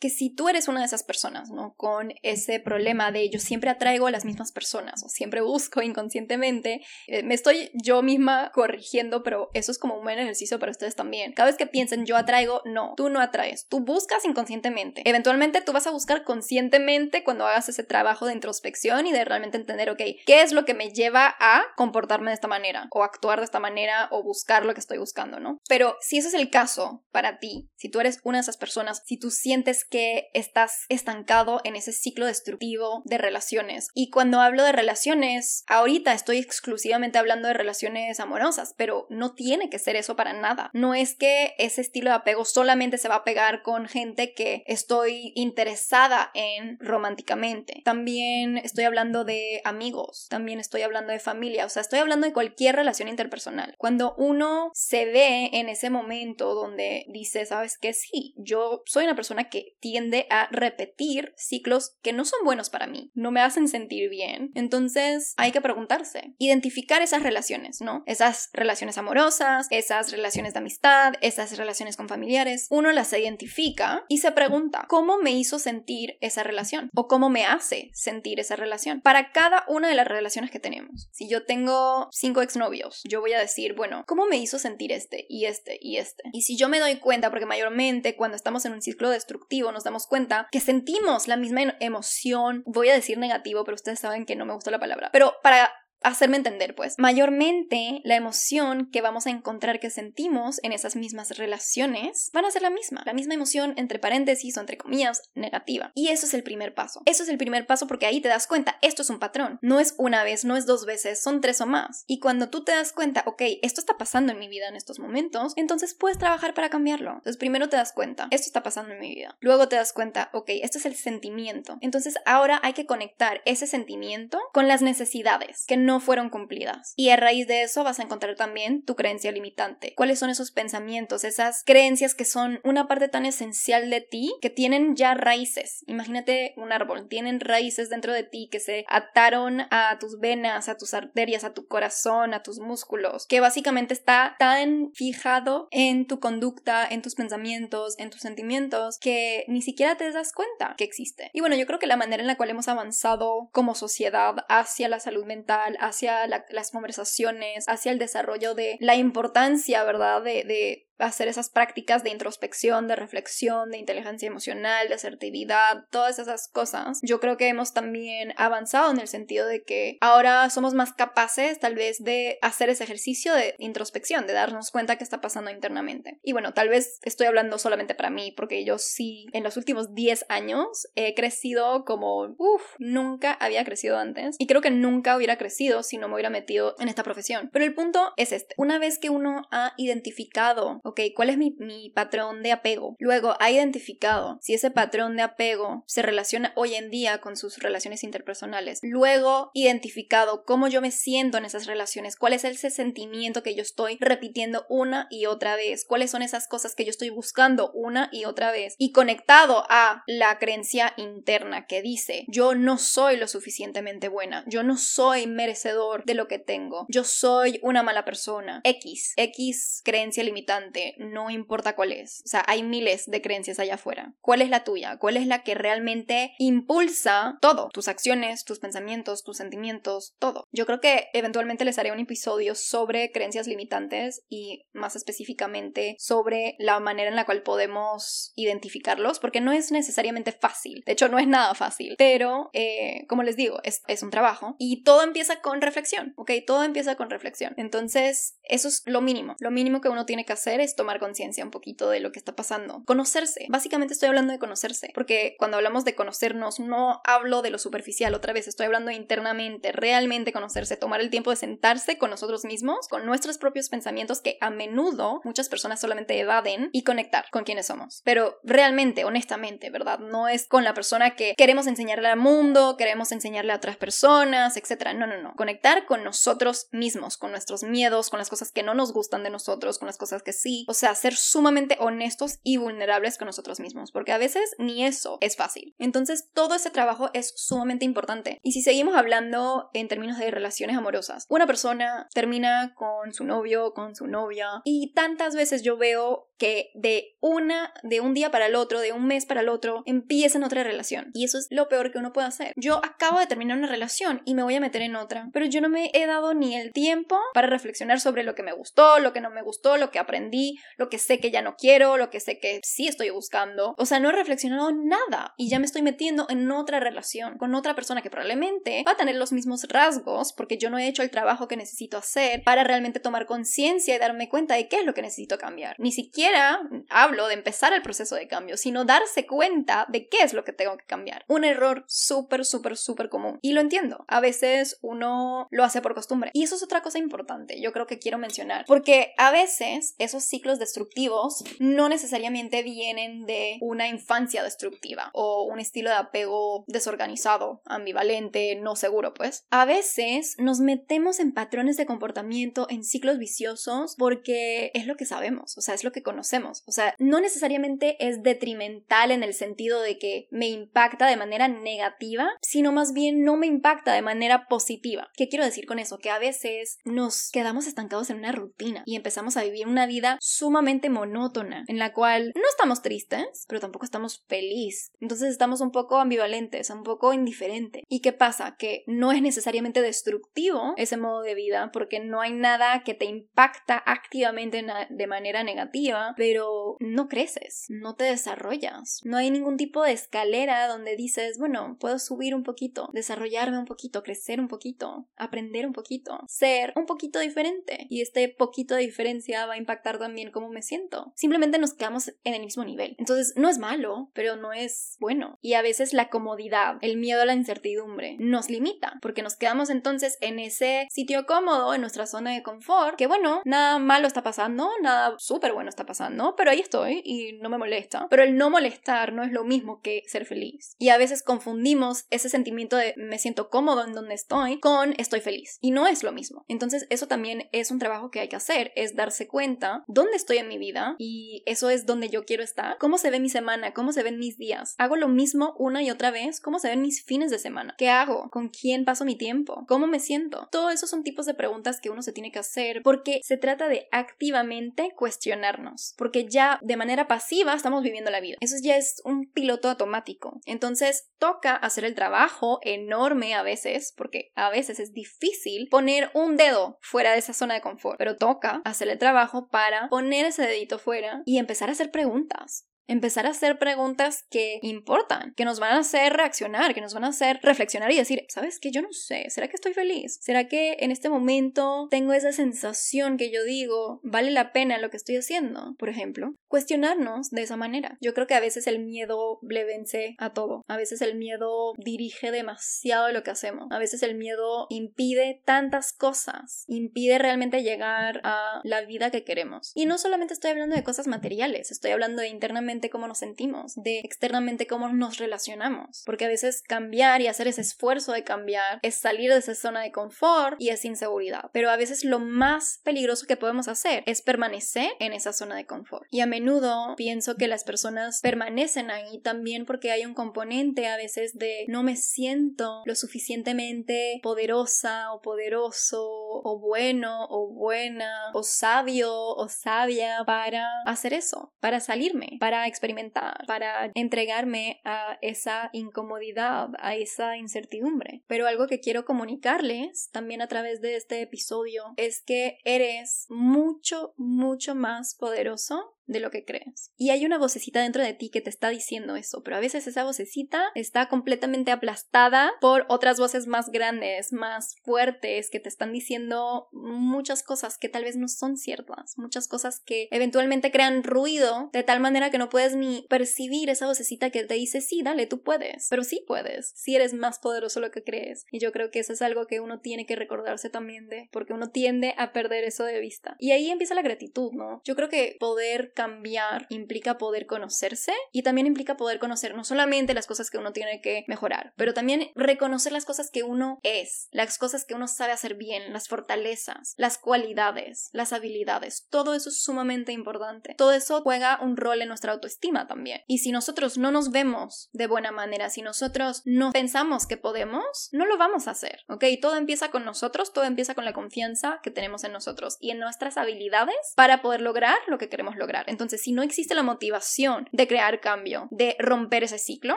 Que 0.00 0.10
si 0.10 0.34
tú 0.34 0.48
eres 0.48 0.66
una 0.66 0.80
de 0.80 0.86
esas 0.86 1.04
personas, 1.04 1.50
¿no? 1.50 1.74
Con 1.76 2.14
ese 2.22 2.58
problema 2.58 3.12
de 3.12 3.28
yo 3.28 3.38
siempre 3.38 3.70
atraigo 3.70 4.06
a 4.06 4.10
las 4.10 4.24
mismas 4.24 4.50
personas 4.50 5.04
o 5.04 5.08
siempre 5.08 5.42
busco 5.42 5.82
inconscientemente, 5.82 6.80
eh, 7.06 7.22
me 7.22 7.34
estoy 7.34 7.70
yo 7.74 8.02
misma 8.02 8.50
corrigiendo, 8.52 9.22
pero 9.22 9.50
eso 9.54 9.70
es 9.70 9.78
como 9.78 9.96
un 9.96 10.04
buen 10.04 10.18
ejercicio 10.18 10.58
para 10.58 10.72
ustedes 10.72 10.96
también. 10.96 11.32
Cada 11.32 11.48
vez 11.48 11.56
que 11.56 11.66
piensen 11.66 12.06
yo 12.06 12.16
atraigo, 12.16 12.62
no, 12.64 12.94
tú 12.96 13.10
no 13.10 13.20
atraes, 13.20 13.66
tú 13.68 13.80
buscas 13.80 14.24
inconscientemente. 14.24 15.02
Eventualmente 15.04 15.60
tú 15.60 15.72
vas 15.72 15.86
a 15.86 15.90
buscar 15.90 16.24
conscientemente 16.24 17.22
cuando 17.22 17.46
hagas 17.46 17.68
ese 17.68 17.84
trabajo 17.84 18.26
de 18.26 18.32
introspección 18.32 19.06
y 19.06 19.12
de 19.12 19.24
realmente 19.24 19.58
entender, 19.58 19.90
ok, 19.90 20.02
¿qué 20.24 20.40
es 20.42 20.52
lo 20.52 20.64
que 20.64 20.74
me 20.74 20.90
lleva 20.90 21.36
a 21.38 21.62
comportarme 21.76 22.30
de 22.30 22.34
esta 22.34 22.48
manera 22.48 22.88
o 22.90 23.04
actuar 23.04 23.40
de 23.40 23.44
esta 23.44 23.60
manera 23.60 24.08
o 24.10 24.22
buscar 24.22 24.64
lo 24.64 24.72
que 24.72 24.80
estoy 24.80 24.98
buscando, 24.98 25.40
¿no? 25.40 25.58
Pero 25.68 25.96
si 26.00 26.18
ese 26.18 26.28
es 26.28 26.34
el 26.34 26.48
caso 26.48 27.04
para 27.12 27.38
ti, 27.38 27.68
si 27.76 27.90
tú 27.90 28.00
eres 28.00 28.20
una 28.24 28.38
de 28.38 28.42
esas 28.42 28.56
personas, 28.56 29.02
si 29.04 29.18
tú 29.18 29.30
sientes 29.30 29.84
que 29.90 30.30
estás 30.34 30.86
estancado 30.88 31.60
en 31.64 31.76
ese 31.76 31.92
ciclo 31.92 32.26
destructivo 32.26 33.02
de 33.04 33.18
relaciones. 33.18 33.88
Y 33.94 34.10
cuando 34.10 34.40
hablo 34.40 34.64
de 34.64 34.72
relaciones, 34.72 35.64
ahorita 35.66 36.12
estoy 36.12 36.38
exclusivamente 36.38 37.18
hablando 37.18 37.48
de 37.48 37.54
relaciones 37.54 38.20
amorosas, 38.20 38.74
pero 38.76 39.06
no 39.10 39.34
tiene 39.34 39.68
que 39.68 39.78
ser 39.78 39.96
eso 39.96 40.16
para 40.16 40.32
nada. 40.32 40.70
No 40.72 40.94
es 40.94 41.14
que 41.14 41.54
ese 41.58 41.80
estilo 41.80 42.10
de 42.10 42.16
apego 42.16 42.44
solamente 42.44 42.98
se 42.98 43.08
va 43.08 43.16
a 43.16 43.24
pegar 43.24 43.62
con 43.62 43.86
gente 43.86 44.32
que 44.34 44.62
estoy 44.66 45.32
interesada 45.34 46.30
en 46.34 46.78
románticamente. 46.80 47.82
También 47.84 48.58
estoy 48.58 48.84
hablando 48.84 49.24
de 49.24 49.60
amigos, 49.64 50.26
también 50.30 50.60
estoy 50.60 50.82
hablando 50.82 51.12
de 51.12 51.18
familia, 51.18 51.66
o 51.66 51.68
sea, 51.68 51.82
estoy 51.82 51.98
hablando 51.98 52.26
de 52.26 52.32
cualquier 52.32 52.76
relación 52.76 53.08
interpersonal. 53.08 53.74
Cuando 53.78 54.14
uno 54.16 54.70
se 54.74 55.06
ve 55.06 55.50
en 55.52 55.68
ese 55.68 55.90
momento 55.90 56.54
donde 56.54 57.04
dice, 57.08 57.44
sabes 57.46 57.78
que 57.78 57.92
sí, 57.92 58.34
yo 58.36 58.82
soy 58.86 59.04
una 59.04 59.16
persona 59.16 59.48
que 59.48 59.76
tiende 59.80 60.26
a 60.30 60.48
repetir 60.50 61.32
ciclos 61.36 61.96
que 62.02 62.12
no 62.12 62.24
son 62.24 62.40
buenos 62.44 62.70
para 62.70 62.86
mí, 62.86 63.10
no 63.14 63.30
me 63.30 63.40
hacen 63.40 63.68
sentir 63.68 64.08
bien. 64.10 64.50
Entonces 64.54 65.34
hay 65.36 65.52
que 65.52 65.60
preguntarse, 65.60 66.34
identificar 66.38 67.02
esas 67.02 67.22
relaciones, 67.22 67.80
¿no? 67.80 68.02
Esas 68.06 68.50
relaciones 68.52 68.98
amorosas, 68.98 69.66
esas 69.70 70.12
relaciones 70.12 70.52
de 70.52 70.60
amistad, 70.60 71.14
esas 71.20 71.56
relaciones 71.56 71.96
con 71.96 72.08
familiares. 72.08 72.66
Uno 72.70 72.92
las 72.92 73.12
identifica 73.12 74.04
y 74.08 74.18
se 74.18 74.32
pregunta, 74.32 74.86
¿cómo 74.88 75.18
me 75.18 75.32
hizo 75.32 75.58
sentir 75.58 76.16
esa 76.20 76.42
relación? 76.42 76.90
¿O 76.94 77.08
cómo 77.08 77.30
me 77.30 77.44
hace 77.44 77.90
sentir 77.92 78.40
esa 78.40 78.56
relación? 78.56 79.00
Para 79.00 79.32
cada 79.32 79.64
una 79.68 79.88
de 79.88 79.94
las 79.94 80.06
relaciones 80.06 80.50
que 80.50 80.60
tenemos. 80.60 81.08
Si 81.12 81.28
yo 81.28 81.44
tengo 81.44 82.08
cinco 82.12 82.42
exnovios, 82.42 83.02
yo 83.04 83.20
voy 83.20 83.32
a 83.32 83.40
decir, 83.40 83.74
bueno, 83.74 84.04
¿cómo 84.06 84.26
me 84.26 84.36
hizo 84.36 84.58
sentir 84.58 84.92
este 84.92 85.26
y 85.28 85.46
este 85.46 85.78
y 85.80 85.96
este? 85.96 86.24
Y 86.32 86.42
si 86.42 86.56
yo 86.56 86.68
me 86.68 86.78
doy 86.78 86.96
cuenta, 86.96 87.30
porque 87.30 87.46
mayormente 87.46 88.16
cuando 88.16 88.36
estamos 88.36 88.64
en 88.64 88.72
un 88.72 88.82
ciclo 88.82 89.10
destructivo 89.10 89.69
nos 89.72 89.84
damos 89.84 90.06
cuenta 90.06 90.48
que 90.50 90.60
sentimos 90.60 91.28
la 91.28 91.36
misma 91.36 91.76
emoción, 91.80 92.62
voy 92.66 92.88
a 92.88 92.94
decir 92.94 93.18
negativo, 93.18 93.64
pero 93.64 93.74
ustedes 93.74 94.00
saben 94.00 94.26
que 94.26 94.36
no 94.36 94.46
me 94.46 94.54
gusta 94.54 94.70
la 94.70 94.80
palabra, 94.80 95.10
pero 95.12 95.34
para 95.42 95.70
hacerme 96.02 96.36
entender, 96.36 96.74
pues. 96.74 96.94
Mayormente, 96.98 98.00
la 98.04 98.16
emoción 98.16 98.90
que 98.90 99.02
vamos 99.02 99.26
a 99.26 99.30
encontrar 99.30 99.80
que 99.80 99.90
sentimos 99.90 100.60
en 100.62 100.72
esas 100.72 100.96
mismas 100.96 101.36
relaciones 101.36 102.30
van 102.32 102.44
a 102.44 102.50
ser 102.50 102.62
la 102.62 102.70
misma, 102.70 103.02
la 103.04 103.12
misma 103.12 103.34
emoción 103.34 103.74
entre 103.76 103.98
paréntesis 103.98 104.56
o 104.56 104.60
entre 104.60 104.78
comillas 104.78 105.22
negativa. 105.34 105.92
Y 105.94 106.08
eso 106.08 106.26
es 106.26 106.34
el 106.34 106.42
primer 106.42 106.74
paso. 106.74 107.02
Eso 107.06 107.22
es 107.22 107.28
el 107.28 107.38
primer 107.38 107.66
paso 107.66 107.86
porque 107.86 108.06
ahí 108.06 108.20
te 108.20 108.28
das 108.28 108.46
cuenta, 108.46 108.78
esto 108.82 109.02
es 109.02 109.10
un 109.10 109.18
patrón. 109.18 109.58
No 109.62 109.80
es 109.80 109.94
una 109.98 110.24
vez, 110.24 110.44
no 110.44 110.56
es 110.56 110.66
dos 110.66 110.86
veces, 110.86 111.22
son 111.22 111.40
tres 111.40 111.60
o 111.60 111.66
más. 111.66 112.04
Y 112.06 112.20
cuando 112.20 112.50
tú 112.50 112.64
te 112.64 112.72
das 112.72 112.92
cuenta, 112.92 113.22
ok, 113.26 113.42
esto 113.62 113.80
está 113.80 113.98
pasando 113.98 114.32
en 114.32 114.38
mi 114.38 114.48
vida 114.48 114.68
en 114.68 114.76
estos 114.76 114.98
momentos, 114.98 115.52
entonces 115.56 115.94
puedes 115.94 116.18
trabajar 116.18 116.54
para 116.54 116.70
cambiarlo. 116.70 117.10
Entonces 117.10 117.36
primero 117.36 117.68
te 117.68 117.76
das 117.76 117.92
cuenta, 117.92 118.28
esto 118.30 118.46
está 118.46 118.62
pasando 118.62 118.94
en 118.94 119.00
mi 119.00 119.14
vida. 119.14 119.36
Luego 119.40 119.68
te 119.68 119.76
das 119.76 119.92
cuenta, 119.92 120.30
ok, 120.32 120.50
esto 120.62 120.78
es 120.78 120.86
el 120.86 120.94
sentimiento. 120.94 121.78
Entonces 121.80 122.14
ahora 122.24 122.60
hay 122.62 122.72
que 122.72 122.86
conectar 122.86 123.42
ese 123.44 123.66
sentimiento 123.66 124.38
con 124.52 124.68
las 124.68 124.82
necesidades 124.82 125.64
que 125.66 125.76
no 125.76 125.89
no 125.90 125.98
fueron 125.98 126.30
cumplidas. 126.30 126.94
Y 126.94 127.08
a 127.08 127.16
raíz 127.16 127.48
de 127.48 127.62
eso 127.62 127.82
vas 127.82 127.98
a 127.98 128.04
encontrar 128.04 128.36
también 128.36 128.84
tu 128.84 128.94
creencia 128.94 129.32
limitante. 129.32 129.92
¿Cuáles 129.96 130.20
son 130.20 130.30
esos 130.30 130.52
pensamientos, 130.52 131.24
esas 131.24 131.64
creencias 131.66 132.14
que 132.14 132.24
son 132.24 132.60
una 132.62 132.86
parte 132.86 133.08
tan 133.08 133.26
esencial 133.26 133.90
de 133.90 134.00
ti 134.00 134.32
que 134.40 134.50
tienen 134.50 134.94
ya 134.94 135.14
raíces? 135.14 135.82
Imagínate 135.88 136.54
un 136.56 136.70
árbol, 136.70 137.08
tienen 137.08 137.40
raíces 137.40 137.90
dentro 137.90 138.12
de 138.12 138.22
ti 138.22 138.48
que 138.52 138.60
se 138.60 138.84
ataron 138.88 139.62
a 139.72 139.98
tus 139.98 140.20
venas, 140.20 140.68
a 140.68 140.76
tus 140.76 140.94
arterias, 140.94 141.42
a 141.42 141.54
tu 141.54 141.66
corazón, 141.66 142.34
a 142.34 142.44
tus 142.44 142.60
músculos, 142.60 143.26
que 143.26 143.40
básicamente 143.40 143.92
está 143.92 144.36
tan 144.38 144.92
fijado 144.94 145.66
en 145.72 146.06
tu 146.06 146.20
conducta, 146.20 146.86
en 146.88 147.02
tus 147.02 147.16
pensamientos, 147.16 147.98
en 147.98 148.10
tus 148.10 148.20
sentimientos, 148.20 148.96
que 149.00 149.44
ni 149.48 149.60
siquiera 149.60 149.96
te 149.96 150.12
das 150.12 150.32
cuenta 150.32 150.76
que 150.78 150.84
existe. 150.84 151.30
Y 151.32 151.40
bueno, 151.40 151.56
yo 151.56 151.66
creo 151.66 151.80
que 151.80 151.88
la 151.88 151.96
manera 151.96 152.22
en 152.22 152.28
la 152.28 152.36
cual 152.36 152.50
hemos 152.50 152.68
avanzado 152.68 153.48
como 153.50 153.74
sociedad 153.74 154.36
hacia 154.48 154.88
la 154.88 155.00
salud 155.00 155.24
mental, 155.24 155.76
hacia 155.80 156.26
las 156.26 156.70
conversaciones, 156.70 157.64
hacia 157.66 157.92
el 157.92 157.98
desarrollo 157.98 158.54
de 158.54 158.76
la 158.80 158.96
importancia, 158.96 159.82
¿verdad? 159.84 160.22
De, 160.22 160.44
de 160.44 160.89
hacer 161.00 161.28
esas 161.28 161.50
prácticas 161.50 162.02
de 162.02 162.10
introspección, 162.10 162.88
de 162.88 162.96
reflexión, 162.96 163.70
de 163.70 163.78
inteligencia 163.78 164.26
emocional, 164.26 164.88
de 164.88 164.94
asertividad, 164.94 165.86
todas 165.90 166.18
esas 166.18 166.48
cosas, 166.48 167.00
yo 167.02 167.20
creo 167.20 167.36
que 167.36 167.48
hemos 167.48 167.72
también 167.72 168.32
avanzado 168.36 168.90
en 168.90 169.00
el 169.00 169.08
sentido 169.08 169.46
de 169.46 169.62
que 169.62 169.98
ahora 170.00 170.48
somos 170.50 170.74
más 170.74 170.92
capaces 170.92 171.58
tal 171.58 171.74
vez 171.74 172.02
de 172.02 172.38
hacer 172.42 172.70
ese 172.70 172.84
ejercicio 172.84 173.34
de 173.34 173.54
introspección, 173.58 174.26
de 174.26 174.32
darnos 174.32 174.70
cuenta 174.70 174.96
qué 174.96 175.04
está 175.04 175.20
pasando 175.20 175.50
internamente. 175.50 176.18
Y 176.22 176.32
bueno, 176.32 176.52
tal 176.54 176.68
vez 176.68 176.98
estoy 177.02 177.26
hablando 177.26 177.58
solamente 177.58 177.94
para 177.94 178.10
mí, 178.10 178.32
porque 178.36 178.64
yo 178.64 178.78
sí, 178.78 179.26
en 179.32 179.42
los 179.42 179.56
últimos 179.56 179.94
10 179.94 180.26
años 180.28 180.88
he 180.94 181.14
crecido 181.14 181.84
como, 181.84 182.34
uff, 182.38 182.62
nunca 182.78 183.32
había 183.32 183.64
crecido 183.64 183.98
antes. 183.98 184.36
Y 184.38 184.46
creo 184.46 184.60
que 184.60 184.70
nunca 184.70 185.16
hubiera 185.16 185.38
crecido 185.38 185.82
si 185.82 185.98
no 185.98 186.08
me 186.08 186.14
hubiera 186.14 186.30
metido 186.30 186.74
en 186.78 186.88
esta 186.88 187.02
profesión. 187.02 187.50
Pero 187.52 187.64
el 187.64 187.74
punto 187.74 188.12
es 188.16 188.32
este, 188.32 188.54
una 188.56 188.78
vez 188.78 188.98
que 188.98 189.10
uno 189.10 189.42
ha 189.50 189.72
identificado 189.76 190.80
ok, 190.90 191.00
¿cuál 191.14 191.30
es 191.30 191.38
mi, 191.38 191.50
patrón 191.94 192.42
de 192.42 192.52
apego? 192.52 192.96
Luego 192.98 193.36
ha 193.40 193.50
identificado 193.50 194.38
si 194.40 194.54
ese 194.54 194.70
patrón 194.70 195.16
de 195.16 195.22
apego 195.22 195.84
se 195.86 196.02
relaciona 196.02 196.52
hoy 196.56 196.74
en 196.74 196.90
día 196.90 197.18
con 197.18 197.36
sus 197.36 197.58
relaciones 197.58 198.04
interpersonales. 198.04 198.80
Luego 198.82 199.50
identificado 199.54 200.44
cómo 200.44 200.68
yo 200.68 200.80
me 200.80 200.90
siento 200.90 201.38
en 201.38 201.44
esas 201.44 201.66
relaciones, 201.66 202.16
cuál 202.16 202.32
es 202.32 202.44
ese 202.44 202.70
sentimiento 202.70 203.42
que 203.42 203.54
yo 203.54 203.62
estoy 203.62 203.98
repitiendo 204.00 204.66
una 204.68 205.06
y 205.10 205.26
otra 205.26 205.56
vez, 205.56 205.84
cuáles 205.84 206.10
son 206.10 206.22
esas 206.22 206.48
cosas 206.48 206.74
que 206.74 206.84
yo 206.84 206.90
estoy 206.90 207.10
buscando 207.10 207.70
una 207.72 208.08
y 208.12 208.24
otra 208.24 208.52
vez 208.52 208.74
y 208.78 208.92
conectado 208.92 209.64
a 209.68 210.02
la 210.06 210.38
creencia 210.38 210.92
interna 210.96 211.66
que 211.66 211.82
dice 211.82 212.24
yo 212.28 212.54
no 212.54 212.78
soy 212.78 213.16
lo 213.16 213.28
suficientemente 213.28 214.08
buena, 214.08 214.44
yo 214.48 214.62
no 214.62 214.76
soy 214.76 215.26
merecedor 215.26 216.04
de 216.04 216.14
lo 216.14 216.26
que 216.28 216.38
tengo, 216.38 216.86
yo 216.88 217.04
soy 217.04 217.60
una 217.62 217.82
mala 217.82 218.04
persona, 218.04 218.60
X, 218.64 219.14
X 219.16 219.82
creencia 219.84 220.24
limitante 220.24 220.79
no 220.98 221.30
importa 221.30 221.74
cuál 221.74 221.92
es. 221.92 222.22
O 222.24 222.28
sea, 222.28 222.44
hay 222.46 222.62
miles 222.62 223.06
de 223.06 223.22
creencias 223.22 223.58
allá 223.58 223.74
afuera. 223.74 224.14
¿Cuál 224.20 224.42
es 224.42 224.50
la 224.50 224.64
tuya? 224.64 224.98
¿Cuál 224.98 225.16
es 225.16 225.26
la 225.26 225.42
que 225.42 225.54
realmente 225.54 226.34
impulsa 226.38 227.38
todo? 227.40 227.68
Tus 227.72 227.88
acciones, 227.88 228.44
tus 228.44 228.58
pensamientos, 228.58 229.24
tus 229.24 229.36
sentimientos, 229.36 230.14
todo. 230.18 230.46
Yo 230.52 230.66
creo 230.66 230.80
que 230.80 231.08
eventualmente 231.12 231.64
les 231.64 231.78
haré 231.78 231.92
un 231.92 232.00
episodio 232.00 232.54
sobre 232.54 233.12
creencias 233.12 233.46
limitantes 233.46 234.22
y 234.28 234.66
más 234.72 234.96
específicamente 234.96 235.96
sobre 235.98 236.56
la 236.58 236.80
manera 236.80 237.10
en 237.10 237.16
la 237.16 237.24
cual 237.24 237.42
podemos 237.42 238.32
identificarlos, 238.36 239.18
porque 239.18 239.40
no 239.40 239.52
es 239.52 239.72
necesariamente 239.72 240.32
fácil. 240.32 240.82
De 240.86 240.92
hecho, 240.92 241.08
no 241.08 241.18
es 241.18 241.26
nada 241.26 241.54
fácil. 241.54 241.94
Pero, 241.98 242.50
eh, 242.52 243.06
como 243.08 243.22
les 243.22 243.36
digo, 243.36 243.60
es, 243.64 243.82
es 243.86 244.02
un 244.02 244.10
trabajo 244.10 244.56
y 244.58 244.82
todo 244.82 245.02
empieza 245.02 245.40
con 245.40 245.60
reflexión, 245.60 246.14
¿ok? 246.16 246.32
Todo 246.46 246.64
empieza 246.64 246.96
con 246.96 247.10
reflexión. 247.10 247.54
Entonces, 247.56 248.38
eso 248.44 248.68
es 248.68 248.82
lo 248.86 249.00
mínimo. 249.00 249.36
Lo 249.38 249.50
mínimo 249.50 249.80
que 249.80 249.88
uno 249.88 250.06
tiene 250.06 250.24
que 250.24 250.32
hacer 250.32 250.60
es 250.60 250.69
tomar 250.76 250.98
conciencia 250.98 251.44
un 251.44 251.50
poquito 251.50 251.90
de 251.90 252.00
lo 252.00 252.12
que 252.12 252.18
está 252.18 252.34
pasando. 252.34 252.82
Conocerse. 252.84 253.46
Básicamente 253.48 253.94
estoy 253.94 254.08
hablando 254.08 254.32
de 254.32 254.38
conocerse, 254.38 254.90
porque 254.94 255.36
cuando 255.38 255.56
hablamos 255.56 255.84
de 255.84 255.94
conocernos 255.94 256.60
no 256.60 257.00
hablo 257.04 257.42
de 257.42 257.50
lo 257.50 257.58
superficial, 257.58 258.14
otra 258.14 258.32
vez 258.32 258.48
estoy 258.48 258.66
hablando 258.66 258.90
internamente, 258.90 259.72
realmente 259.72 260.32
conocerse, 260.32 260.76
tomar 260.76 261.00
el 261.00 261.10
tiempo 261.10 261.30
de 261.30 261.36
sentarse 261.36 261.98
con 261.98 262.10
nosotros 262.10 262.44
mismos, 262.44 262.88
con 262.88 263.06
nuestros 263.06 263.38
propios 263.38 263.68
pensamientos 263.68 264.20
que 264.20 264.38
a 264.40 264.50
menudo 264.50 265.20
muchas 265.24 265.48
personas 265.48 265.80
solamente 265.80 266.18
evaden 266.18 266.70
y 266.72 266.84
conectar 266.84 267.26
con 267.30 267.44
quienes 267.44 267.66
somos. 267.66 268.02
Pero 268.04 268.38
realmente, 268.42 269.04
honestamente, 269.04 269.70
¿verdad? 269.70 269.98
No 269.98 270.28
es 270.28 270.46
con 270.46 270.64
la 270.64 270.74
persona 270.74 271.14
que 271.16 271.34
queremos 271.36 271.66
enseñarle 271.66 272.08
al 272.08 272.18
mundo, 272.18 272.76
queremos 272.76 273.12
enseñarle 273.12 273.52
a 273.52 273.56
otras 273.56 273.76
personas, 273.76 274.56
etc. 274.56 274.88
No, 274.94 275.06
no, 275.06 275.20
no. 275.20 275.34
Conectar 275.36 275.86
con 275.86 276.04
nosotros 276.04 276.68
mismos, 276.72 277.16
con 277.16 277.30
nuestros 277.30 277.62
miedos, 277.62 278.10
con 278.10 278.18
las 278.18 278.28
cosas 278.28 278.52
que 278.52 278.62
no 278.62 278.74
nos 278.74 278.92
gustan 278.92 279.22
de 279.22 279.30
nosotros, 279.30 279.78
con 279.78 279.86
las 279.86 279.98
cosas 279.98 280.22
que 280.22 280.32
sí 280.32 280.49
o 280.68 280.74
sea, 280.74 280.94
ser 280.94 281.16
sumamente 281.16 281.76
honestos 281.80 282.38
y 282.42 282.56
vulnerables 282.56 283.18
con 283.18 283.26
nosotros 283.26 283.60
mismos, 283.60 283.92
porque 283.92 284.12
a 284.12 284.18
veces 284.18 284.54
ni 284.58 284.84
eso 284.84 285.18
es 285.20 285.36
fácil. 285.36 285.74
Entonces, 285.78 286.30
todo 286.32 286.54
ese 286.54 286.70
trabajo 286.70 287.10
es 287.14 287.32
sumamente 287.36 287.84
importante. 287.84 288.38
Y 288.42 288.52
si 288.52 288.62
seguimos 288.62 288.96
hablando 288.96 289.70
en 289.74 289.88
términos 289.88 290.18
de 290.18 290.30
relaciones 290.30 290.76
amorosas, 290.76 291.26
una 291.28 291.46
persona 291.46 292.08
termina 292.14 292.74
con 292.74 293.12
su 293.12 293.24
novio, 293.24 293.72
con 293.74 293.94
su 293.94 294.06
novia, 294.06 294.62
y 294.64 294.92
tantas 294.94 295.34
veces 295.34 295.62
yo 295.62 295.76
veo 295.76 296.30
que 296.40 296.70
de 296.74 297.18
una, 297.20 297.72
de 297.82 298.00
un 298.00 298.14
día 298.14 298.30
para 298.30 298.46
el 298.46 298.54
otro, 298.54 298.80
de 298.80 298.92
un 298.92 299.06
mes 299.06 299.26
para 299.26 299.42
el 299.42 299.50
otro, 299.50 299.82
empiezan 299.84 300.42
otra 300.42 300.64
relación. 300.64 301.10
Y 301.12 301.24
eso 301.24 301.38
es 301.38 301.46
lo 301.50 301.68
peor 301.68 301.92
que 301.92 301.98
uno 301.98 302.14
puede 302.14 302.28
hacer. 302.28 302.54
Yo 302.56 302.78
acabo 302.78 303.20
de 303.20 303.26
terminar 303.26 303.58
una 303.58 303.66
relación 303.66 304.22
y 304.24 304.34
me 304.34 304.42
voy 304.42 304.54
a 304.54 304.60
meter 304.60 304.80
en 304.80 304.96
otra, 304.96 305.28
pero 305.34 305.44
yo 305.44 305.60
no 305.60 305.68
me 305.68 305.90
he 305.92 306.06
dado 306.06 306.32
ni 306.32 306.56
el 306.56 306.72
tiempo 306.72 307.18
para 307.34 307.46
reflexionar 307.46 308.00
sobre 308.00 308.24
lo 308.24 308.34
que 308.34 308.42
me 308.42 308.52
gustó, 308.52 308.98
lo 309.00 309.12
que 309.12 309.20
no 309.20 309.28
me 309.28 309.42
gustó, 309.42 309.76
lo 309.76 309.90
que 309.90 309.98
aprendí, 309.98 310.39
lo 310.76 310.88
que 310.88 310.98
sé 310.98 311.18
que 311.18 311.30
ya 311.30 311.42
no 311.42 311.56
quiero, 311.56 311.96
lo 311.96 312.10
que 312.10 312.20
sé 312.20 312.38
que 312.38 312.60
sí 312.64 312.86
estoy 312.86 313.10
buscando. 313.10 313.74
O 313.78 313.86
sea, 313.86 314.00
no 314.00 314.10
he 314.10 314.12
reflexionado 314.12 314.72
nada 314.72 315.34
y 315.36 315.48
ya 315.48 315.58
me 315.58 315.66
estoy 315.66 315.82
metiendo 315.82 316.26
en 316.28 316.50
otra 316.50 316.80
relación 316.80 317.38
con 317.38 317.54
otra 317.54 317.74
persona 317.74 318.02
que 318.02 318.10
probablemente 318.10 318.84
va 318.86 318.92
a 318.92 318.96
tener 318.96 319.16
los 319.16 319.32
mismos 319.32 319.64
rasgos 319.68 320.32
porque 320.32 320.58
yo 320.58 320.70
no 320.70 320.78
he 320.78 320.88
hecho 320.88 321.02
el 321.02 321.10
trabajo 321.10 321.48
que 321.48 321.56
necesito 321.56 321.98
hacer 321.98 322.42
para 322.44 322.64
realmente 322.64 323.00
tomar 323.00 323.26
conciencia 323.26 323.94
y 323.94 323.98
darme 323.98 324.28
cuenta 324.28 324.54
de 324.54 324.68
qué 324.68 324.76
es 324.76 324.84
lo 324.84 324.94
que 324.94 325.02
necesito 325.02 325.38
cambiar. 325.38 325.76
Ni 325.78 325.92
siquiera 325.92 326.60
hablo 326.88 327.28
de 327.28 327.34
empezar 327.34 327.72
el 327.72 327.82
proceso 327.82 328.14
de 328.14 328.28
cambio, 328.28 328.56
sino 328.56 328.84
darse 328.84 329.26
cuenta 329.26 329.86
de 329.88 330.08
qué 330.08 330.18
es 330.22 330.32
lo 330.32 330.44
que 330.44 330.52
tengo 330.52 330.76
que 330.76 330.86
cambiar. 330.86 331.24
Un 331.28 331.44
error 331.44 331.84
súper, 331.86 332.44
súper, 332.44 332.76
súper 332.76 333.08
común. 333.08 333.38
Y 333.42 333.52
lo 333.52 333.60
entiendo. 333.60 334.04
A 334.08 334.20
veces 334.20 334.78
uno 334.82 335.48
lo 335.50 335.64
hace 335.64 335.82
por 335.82 335.94
costumbre. 335.94 336.30
Y 336.32 336.44
eso 336.44 336.54
es 336.54 336.62
otra 336.62 336.82
cosa 336.82 336.98
importante, 336.98 337.60
yo 337.60 337.72
creo 337.72 337.86
que 337.86 337.98
quiero 337.98 338.18
mencionar. 338.18 338.64
Porque 338.66 339.14
a 339.16 339.30
veces 339.30 339.94
esos 339.98 340.24
ciclos 340.30 340.58
destructivos 340.58 341.44
no 341.58 341.88
necesariamente 341.88 342.62
vienen 342.62 343.26
de 343.26 343.58
una 343.60 343.88
infancia 343.88 344.42
destructiva 344.42 345.10
o 345.12 345.42
un 345.42 345.58
estilo 345.58 345.90
de 345.90 345.96
apego 345.96 346.64
desorganizado, 346.68 347.60
ambivalente, 347.66 348.56
no 348.56 348.76
seguro, 348.76 349.12
pues. 349.12 349.44
A 349.50 349.64
veces 349.64 350.36
nos 350.38 350.60
metemos 350.60 351.18
en 351.18 351.32
patrones 351.32 351.76
de 351.76 351.86
comportamiento, 351.86 352.66
en 352.70 352.84
ciclos 352.84 353.18
viciosos, 353.18 353.96
porque 353.98 354.70
es 354.74 354.86
lo 354.86 354.96
que 354.96 355.04
sabemos, 355.04 355.58
o 355.58 355.60
sea, 355.60 355.74
es 355.74 355.84
lo 355.84 355.92
que 355.92 356.02
conocemos. 356.02 356.62
O 356.66 356.72
sea, 356.72 356.94
no 356.98 357.20
necesariamente 357.20 357.96
es 358.06 358.22
detrimental 358.22 359.10
en 359.10 359.22
el 359.22 359.34
sentido 359.34 359.80
de 359.80 359.98
que 359.98 360.28
me 360.30 360.48
impacta 360.48 361.06
de 361.06 361.16
manera 361.16 361.48
negativa, 361.48 362.30
sino 362.40 362.72
más 362.72 362.92
bien 362.92 363.24
no 363.24 363.36
me 363.36 363.46
impacta 363.46 363.92
de 363.94 364.02
manera 364.02 364.46
positiva. 364.46 365.10
¿Qué 365.16 365.28
quiero 365.28 365.44
decir 365.44 365.66
con 365.66 365.78
eso? 365.78 365.98
Que 365.98 366.10
a 366.10 366.18
veces 366.18 366.78
nos 366.84 367.30
quedamos 367.32 367.66
estancados 367.66 368.10
en 368.10 368.18
una 368.18 368.32
rutina 368.32 368.82
y 368.86 368.96
empezamos 368.96 369.36
a 369.36 369.42
vivir 369.42 369.66
una 369.66 369.86
vida 369.86 370.18
sumamente 370.20 370.90
monótona, 370.90 371.64
en 371.66 371.78
la 371.78 371.94
cual 371.94 372.32
no 372.34 372.48
estamos 372.50 372.82
tristes, 372.82 373.46
pero 373.48 373.58
tampoco 373.58 373.86
estamos 373.86 374.24
felices. 374.28 374.92
Entonces 375.00 375.30
estamos 375.30 375.62
un 375.62 375.72
poco 375.72 375.96
ambivalentes, 375.96 376.68
un 376.68 376.82
poco 376.82 377.14
indiferentes. 377.14 377.82
¿Y 377.88 378.02
qué 378.02 378.12
pasa? 378.12 378.56
Que 378.58 378.84
no 378.86 379.12
es 379.12 379.22
necesariamente 379.22 379.80
destructivo 379.80 380.74
ese 380.76 380.98
modo 380.98 381.22
de 381.22 381.34
vida, 381.34 381.70
porque 381.72 382.00
no 382.00 382.20
hay 382.20 382.32
nada 382.32 382.82
que 382.84 382.92
te 382.92 383.06
impacta 383.06 383.82
activamente 383.86 384.62
de 384.90 385.06
manera 385.06 385.42
negativa, 385.42 386.12
pero 386.18 386.76
no 386.80 387.08
creces, 387.08 387.64
no 387.68 387.96
te 387.96 388.04
desarrollas. 388.04 389.00
No 389.04 389.16
hay 389.16 389.30
ningún 389.30 389.56
tipo 389.56 389.82
de 389.82 389.92
escalera 389.92 390.68
donde 390.68 390.96
dices, 390.96 391.38
bueno, 391.38 391.78
puedo 391.80 391.98
subir 391.98 392.34
un 392.34 392.42
poquito, 392.42 392.90
desarrollarme 392.92 393.58
un 393.58 393.64
poquito, 393.64 394.02
crecer 394.02 394.38
un 394.38 394.48
poquito, 394.48 395.08
aprender 395.16 395.66
un 395.66 395.72
poquito, 395.72 396.18
ser 396.28 396.74
un 396.76 396.84
poquito 396.84 397.20
diferente. 397.20 397.86
Y 397.88 398.02
este 398.02 398.28
poquito 398.28 398.74
de 398.74 398.82
diferencia 398.82 399.46
va 399.46 399.54
a 399.54 399.58
impactar 399.58 399.98
también 399.98 400.09
cómo 400.32 400.48
me 400.48 400.62
siento. 400.62 401.12
Simplemente 401.16 401.58
nos 401.58 401.74
quedamos 401.74 402.12
en 402.24 402.34
el 402.34 402.42
mismo 402.42 402.64
nivel. 402.64 402.96
Entonces, 402.98 403.34
no 403.36 403.48
es 403.48 403.58
malo, 403.58 404.10
pero 404.14 404.36
no 404.36 404.52
es 404.52 404.96
bueno. 405.00 405.38
Y 405.40 405.54
a 405.54 405.62
veces 405.62 405.92
la 405.92 406.08
comodidad, 406.08 406.76
el 406.82 406.96
miedo 406.96 407.22
a 407.22 407.24
la 407.24 407.34
incertidumbre, 407.34 408.16
nos 408.18 408.50
limita, 408.50 408.98
porque 409.00 409.22
nos 409.22 409.36
quedamos 409.36 409.70
entonces 409.70 410.18
en 410.20 410.38
ese 410.38 410.86
sitio 410.90 411.26
cómodo, 411.26 411.74
en 411.74 411.80
nuestra 411.80 412.06
zona 412.06 412.32
de 412.32 412.42
confort, 412.42 412.96
que 412.96 413.06
bueno, 413.06 413.42
nada 413.44 413.78
malo 413.78 414.06
está 414.06 414.22
pasando, 414.22 414.70
nada 414.82 415.14
súper 415.18 415.52
bueno 415.52 415.70
está 415.70 415.86
pasando, 415.86 416.34
pero 416.36 416.50
ahí 416.50 416.60
estoy 416.60 417.02
y 417.04 417.38
no 417.40 417.48
me 417.48 417.58
molesta. 417.58 418.06
Pero 418.10 418.22
el 418.22 418.36
no 418.36 418.50
molestar 418.50 419.12
no 419.12 419.22
es 419.22 419.32
lo 419.32 419.44
mismo 419.44 419.80
que 419.80 420.02
ser 420.06 420.26
feliz. 420.26 420.74
Y 420.78 420.88
a 420.90 420.98
veces 420.98 421.22
confundimos 421.22 422.06
ese 422.10 422.28
sentimiento 422.28 422.76
de 422.76 422.94
me 422.96 423.18
siento 423.18 423.48
cómodo 423.48 423.84
en 423.84 423.94
donde 423.94 424.14
estoy 424.14 424.60
con 424.60 424.94
estoy 424.98 425.20
feliz. 425.20 425.58
Y 425.60 425.70
no 425.70 425.86
es 425.86 426.02
lo 426.02 426.12
mismo. 426.12 426.44
Entonces 426.48 426.86
eso 426.90 427.06
también 427.06 427.48
es 427.52 427.70
un 427.70 427.78
trabajo 427.78 428.10
que 428.10 428.20
hay 428.20 428.28
que 428.28 428.36
hacer, 428.36 428.72
es 428.76 428.96
darse 428.96 429.28
cuenta 429.28 429.84
estoy 430.14 430.38
en 430.38 430.48
mi 430.48 430.58
vida 430.58 430.94
y 430.98 431.42
eso 431.46 431.70
es 431.70 431.86
donde 431.86 432.08
yo 432.08 432.24
quiero 432.24 432.42
estar. 432.42 432.78
¿Cómo 432.78 432.98
se 432.98 433.10
ve 433.10 433.20
mi 433.20 433.28
semana? 433.28 433.72
¿Cómo 433.72 433.92
se 433.92 434.02
ven 434.02 434.18
mis 434.18 434.36
días? 434.38 434.74
¿Hago 434.78 434.96
lo 434.96 435.08
mismo 435.08 435.54
una 435.58 435.82
y 435.82 435.90
otra 435.90 436.10
vez? 436.10 436.40
¿Cómo 436.40 436.58
se 436.58 436.68
ven 436.68 436.82
mis 436.82 437.04
fines 437.04 437.30
de 437.30 437.38
semana? 437.38 437.74
¿Qué 437.78 437.88
hago? 437.88 438.28
¿Con 438.30 438.48
quién 438.48 438.84
paso 438.84 439.04
mi 439.04 439.16
tiempo? 439.16 439.64
¿Cómo 439.68 439.86
me 439.86 440.00
siento? 440.00 440.48
Todo 440.50 440.70
eso 440.70 440.86
son 440.86 441.02
tipos 441.02 441.26
de 441.26 441.34
preguntas 441.34 441.80
que 441.80 441.90
uno 441.90 442.02
se 442.02 442.12
tiene 442.12 442.32
que 442.32 442.38
hacer 442.38 442.82
porque 442.82 443.20
se 443.22 443.36
trata 443.36 443.68
de 443.68 443.88
activamente 443.92 444.92
cuestionarnos, 444.96 445.94
porque 445.96 446.26
ya 446.26 446.58
de 446.62 446.76
manera 446.76 447.08
pasiva 447.08 447.54
estamos 447.54 447.82
viviendo 447.82 448.10
la 448.10 448.20
vida. 448.20 448.36
Eso 448.40 448.56
ya 448.62 448.76
es 448.76 449.00
un 449.04 449.30
piloto 449.30 449.68
automático. 449.68 450.40
Entonces 450.46 451.08
toca 451.18 451.54
hacer 451.54 451.84
el 451.84 451.94
trabajo 451.94 452.58
enorme 452.62 453.34
a 453.34 453.42
veces, 453.42 453.92
porque 453.96 454.32
a 454.34 454.50
veces 454.50 454.80
es 454.80 454.92
difícil 454.92 455.68
poner 455.70 456.10
un 456.14 456.36
dedo 456.36 456.78
fuera 456.80 457.12
de 457.12 457.18
esa 457.18 457.32
zona 457.32 457.54
de 457.54 457.60
confort, 457.60 457.98
pero 457.98 458.16
toca 458.16 458.62
hacer 458.64 458.88
el 458.88 458.98
trabajo 458.98 459.48
para 459.48 459.88
poner 459.90 460.24
ese 460.24 460.46
dedito 460.46 460.78
fuera 460.78 461.22
y 461.26 461.36
empezar 461.36 461.68
a 461.68 461.72
hacer 461.72 461.90
preguntas 461.90 462.69
empezar 462.90 463.26
a 463.26 463.30
hacer 463.30 463.58
preguntas 463.58 464.24
que 464.30 464.58
importan, 464.62 465.32
que 465.36 465.44
nos 465.44 465.60
van 465.60 465.74
a 465.74 465.78
hacer 465.78 466.12
reaccionar, 466.12 466.74
que 466.74 466.80
nos 466.80 466.92
van 466.92 467.04
a 467.04 467.08
hacer 467.08 467.38
reflexionar 467.42 467.92
y 467.92 467.96
decir, 467.96 468.24
¿sabes 468.28 468.58
qué? 468.58 468.72
Yo 468.72 468.82
no 468.82 468.92
sé, 468.92 469.30
¿será 469.30 469.46
que 469.48 469.54
estoy 469.56 469.72
feliz? 469.74 470.18
¿Será 470.20 470.48
que 470.48 470.76
en 470.80 470.90
este 470.90 471.08
momento 471.08 471.86
tengo 471.90 472.12
esa 472.12 472.32
sensación 472.32 473.16
que 473.16 473.30
yo 473.30 473.44
digo, 473.44 474.00
vale 474.02 474.32
la 474.32 474.52
pena 474.52 474.78
lo 474.78 474.90
que 474.90 474.96
estoy 474.96 475.16
haciendo? 475.16 475.76
Por 475.78 475.88
ejemplo, 475.88 476.34
cuestionarnos 476.48 477.30
de 477.30 477.42
esa 477.42 477.56
manera. 477.56 477.96
Yo 478.00 478.12
creo 478.12 478.26
que 478.26 478.34
a 478.34 478.40
veces 478.40 478.66
el 478.66 478.80
miedo 478.80 479.38
le 479.42 479.64
vence 479.64 480.16
a 480.18 480.32
todo, 480.32 480.64
a 480.66 480.76
veces 480.76 481.00
el 481.00 481.16
miedo 481.16 481.74
dirige 481.76 482.32
demasiado 482.32 483.12
lo 483.12 483.22
que 483.22 483.30
hacemos, 483.30 483.68
a 483.70 483.78
veces 483.78 484.02
el 484.02 484.16
miedo 484.16 484.66
impide 484.68 485.42
tantas 485.44 485.92
cosas, 485.92 486.64
impide 486.66 487.18
realmente 487.18 487.62
llegar 487.62 488.20
a 488.24 488.60
la 488.64 488.80
vida 488.82 489.10
que 489.10 489.22
queremos. 489.22 489.70
Y 489.76 489.86
no 489.86 489.96
solamente 489.96 490.34
estoy 490.34 490.50
hablando 490.50 490.74
de 490.74 490.82
cosas 490.82 491.06
materiales, 491.06 491.70
estoy 491.70 491.92
hablando 491.92 492.22
de 492.22 492.28
internamente 492.28 492.79
cómo 492.88 493.06
nos 493.06 493.18
sentimos, 493.18 493.74
de 493.74 493.98
externamente 493.98 494.66
cómo 494.66 494.88
nos 494.88 495.18
relacionamos. 495.18 496.02
Porque 496.06 496.24
a 496.24 496.28
veces 496.28 496.62
cambiar 496.62 497.20
y 497.20 497.26
hacer 497.26 497.48
ese 497.48 497.60
esfuerzo 497.60 498.12
de 498.12 498.24
cambiar 498.24 498.78
es 498.82 498.94
salir 498.94 499.30
de 499.30 499.38
esa 499.38 499.54
zona 499.54 499.82
de 499.82 499.92
confort 499.92 500.56
y 500.58 500.70
es 500.70 500.84
inseguridad. 500.84 501.50
Pero 501.52 501.70
a 501.70 501.76
veces 501.76 502.04
lo 502.04 502.20
más 502.20 502.80
peligroso 502.84 503.26
que 503.26 503.36
podemos 503.36 503.68
hacer 503.68 504.02
es 504.06 504.22
permanecer 504.22 504.92
en 505.00 505.12
esa 505.12 505.32
zona 505.32 505.56
de 505.56 505.66
confort. 505.66 506.06
Y 506.10 506.20
a 506.20 506.26
menudo 506.26 506.94
pienso 506.96 507.36
que 507.36 507.48
las 507.48 507.64
personas 507.64 508.20
permanecen 508.22 508.90
ahí 508.90 509.20
también 509.20 509.66
porque 509.66 509.90
hay 509.90 510.06
un 510.06 510.14
componente 510.14 510.86
a 510.86 510.96
veces 510.96 511.36
de 511.36 511.64
no 511.68 511.82
me 511.82 511.96
siento 511.96 512.82
lo 512.84 512.94
suficientemente 512.94 514.20
poderosa 514.22 515.12
o 515.12 515.20
poderoso 515.20 516.00
o 516.02 516.58
bueno 516.58 517.26
o 517.28 517.52
buena 517.52 518.30
o 518.34 518.42
sabio 518.42 519.12
o 519.12 519.48
sabia 519.48 520.22
para 520.26 520.66
hacer 520.86 521.12
eso, 521.12 521.52
para 521.60 521.80
salirme, 521.80 522.36
para 522.40 522.66
experimentar, 522.70 523.44
para 523.46 523.90
entregarme 523.94 524.80
a 524.84 525.18
esa 525.20 525.70
incomodidad, 525.72 526.68
a 526.78 526.96
esa 526.96 527.36
incertidumbre. 527.36 528.22
Pero 528.26 528.46
algo 528.46 528.66
que 528.66 528.80
quiero 528.80 529.04
comunicarles 529.04 530.08
también 530.12 530.40
a 530.40 530.48
través 530.48 530.80
de 530.80 530.96
este 530.96 531.20
episodio 531.20 531.92
es 531.96 532.22
que 532.22 532.58
eres 532.64 533.26
mucho, 533.28 534.14
mucho 534.16 534.74
más 534.74 535.14
poderoso 535.14 535.96
de 536.10 536.20
lo 536.20 536.30
que 536.30 536.44
crees. 536.44 536.92
Y 536.96 537.10
hay 537.10 537.24
una 537.24 537.38
vocecita 537.38 537.82
dentro 537.82 538.02
de 538.02 538.14
ti 538.14 538.30
que 538.30 538.40
te 538.40 538.50
está 538.50 538.68
diciendo 538.68 539.14
eso, 539.16 539.42
pero 539.44 539.56
a 539.56 539.60
veces 539.60 539.86
esa 539.86 540.04
vocecita 540.04 540.64
está 540.74 541.08
completamente 541.08 541.70
aplastada 541.70 542.50
por 542.60 542.84
otras 542.88 543.18
voces 543.18 543.46
más 543.46 543.70
grandes, 543.70 544.32
más 544.32 544.74
fuertes, 544.82 545.50
que 545.50 545.60
te 545.60 545.68
están 545.68 545.92
diciendo 545.92 546.68
muchas 546.72 547.42
cosas 547.42 547.78
que 547.78 547.88
tal 547.88 548.04
vez 548.04 548.16
no 548.16 548.26
son 548.26 548.56
ciertas, 548.56 549.16
muchas 549.16 549.46
cosas 549.46 549.80
que 549.80 550.08
eventualmente 550.10 550.72
crean 550.72 551.04
ruido 551.04 551.70
de 551.72 551.84
tal 551.84 552.00
manera 552.00 552.30
que 552.30 552.38
no 552.38 552.48
puedes 552.48 552.74
ni 552.74 553.06
percibir 553.08 553.70
esa 553.70 553.86
vocecita 553.86 554.30
que 554.30 554.44
te 554.44 554.54
dice, 554.54 554.80
sí, 554.80 555.02
dale, 555.02 555.26
tú 555.26 555.42
puedes, 555.42 555.86
pero 555.90 556.02
sí 556.02 556.24
puedes, 556.26 556.72
si 556.74 556.96
eres 556.96 557.14
más 557.14 557.38
poderoso 557.38 557.78
de 557.78 557.86
lo 557.86 557.92
que 557.92 558.02
crees. 558.02 558.46
Y 558.50 558.58
yo 558.58 558.72
creo 558.72 558.90
que 558.90 558.98
eso 558.98 559.12
es 559.12 559.22
algo 559.22 559.46
que 559.46 559.60
uno 559.60 559.78
tiene 559.80 560.06
que 560.06 560.16
recordarse 560.16 560.70
también 560.70 561.08
de, 561.08 561.28
porque 561.30 561.52
uno 561.52 561.70
tiende 561.70 562.14
a 562.18 562.32
perder 562.32 562.64
eso 562.64 562.82
de 562.84 562.98
vista. 562.98 563.36
Y 563.38 563.52
ahí 563.52 563.70
empieza 563.70 563.94
la 563.94 564.02
gratitud, 564.02 564.52
¿no? 564.52 564.82
Yo 564.84 564.96
creo 564.96 565.08
que 565.08 565.36
poder 565.38 565.92
cambiar 566.00 566.64
implica 566.70 567.18
poder 567.18 567.44
conocerse 567.44 568.14
y 568.32 568.42
también 568.42 568.66
implica 568.66 568.96
poder 568.96 569.18
conocer 569.18 569.54
no 569.54 569.64
solamente 569.64 570.14
las 570.14 570.26
cosas 570.26 570.48
que 570.48 570.56
uno 570.56 570.72
tiene 570.72 571.02
que 571.02 571.26
mejorar, 571.28 571.74
pero 571.76 571.92
también 571.92 572.30
reconocer 572.34 572.90
las 572.90 573.04
cosas 573.04 573.30
que 573.30 573.42
uno 573.42 573.80
es, 573.82 574.28
las 574.30 574.56
cosas 574.56 574.86
que 574.86 574.94
uno 574.94 575.08
sabe 575.08 575.32
hacer 575.32 575.56
bien, 575.56 575.92
las 575.92 576.08
fortalezas, 576.08 576.94
las 576.96 577.18
cualidades, 577.18 578.08
las 578.14 578.32
habilidades. 578.32 579.08
Todo 579.10 579.34
eso 579.34 579.50
es 579.50 579.62
sumamente 579.62 580.12
importante. 580.12 580.74
Todo 580.78 580.92
eso 580.92 581.20
juega 581.20 581.58
un 581.60 581.76
rol 581.76 582.00
en 582.00 582.08
nuestra 582.08 582.32
autoestima 582.32 582.86
también. 582.86 583.20
Y 583.26 583.38
si 583.38 583.52
nosotros 583.52 583.98
no 583.98 584.10
nos 584.10 584.30
vemos 584.30 584.88
de 584.94 585.06
buena 585.06 585.32
manera, 585.32 585.68
si 585.68 585.82
nosotros 585.82 586.40
no 586.46 586.72
pensamos 586.72 587.26
que 587.26 587.36
podemos, 587.36 588.08
no 588.12 588.24
lo 588.24 588.38
vamos 588.38 588.68
a 588.68 588.70
hacer, 588.70 589.00
¿ok? 589.08 589.24
Todo 589.42 589.56
empieza 589.56 589.90
con 589.90 590.06
nosotros, 590.06 590.54
todo 590.54 590.64
empieza 590.64 590.94
con 590.94 591.04
la 591.04 591.12
confianza 591.12 591.80
que 591.82 591.90
tenemos 591.90 592.24
en 592.24 592.32
nosotros 592.32 592.78
y 592.80 592.90
en 592.90 593.00
nuestras 593.00 593.36
habilidades 593.36 594.14
para 594.16 594.40
poder 594.40 594.62
lograr 594.62 594.96
lo 595.06 595.18
que 595.18 595.28
queremos 595.28 595.56
lograr. 595.56 595.79
Entonces, 595.88 596.22
si 596.22 596.32
no 596.32 596.42
existe 596.42 596.74
la 596.74 596.82
motivación 596.82 597.68
de 597.72 597.86
crear 597.86 598.20
cambio, 598.20 598.68
de 598.70 598.96
romper 598.98 599.44
ese 599.44 599.58
ciclo, 599.58 599.96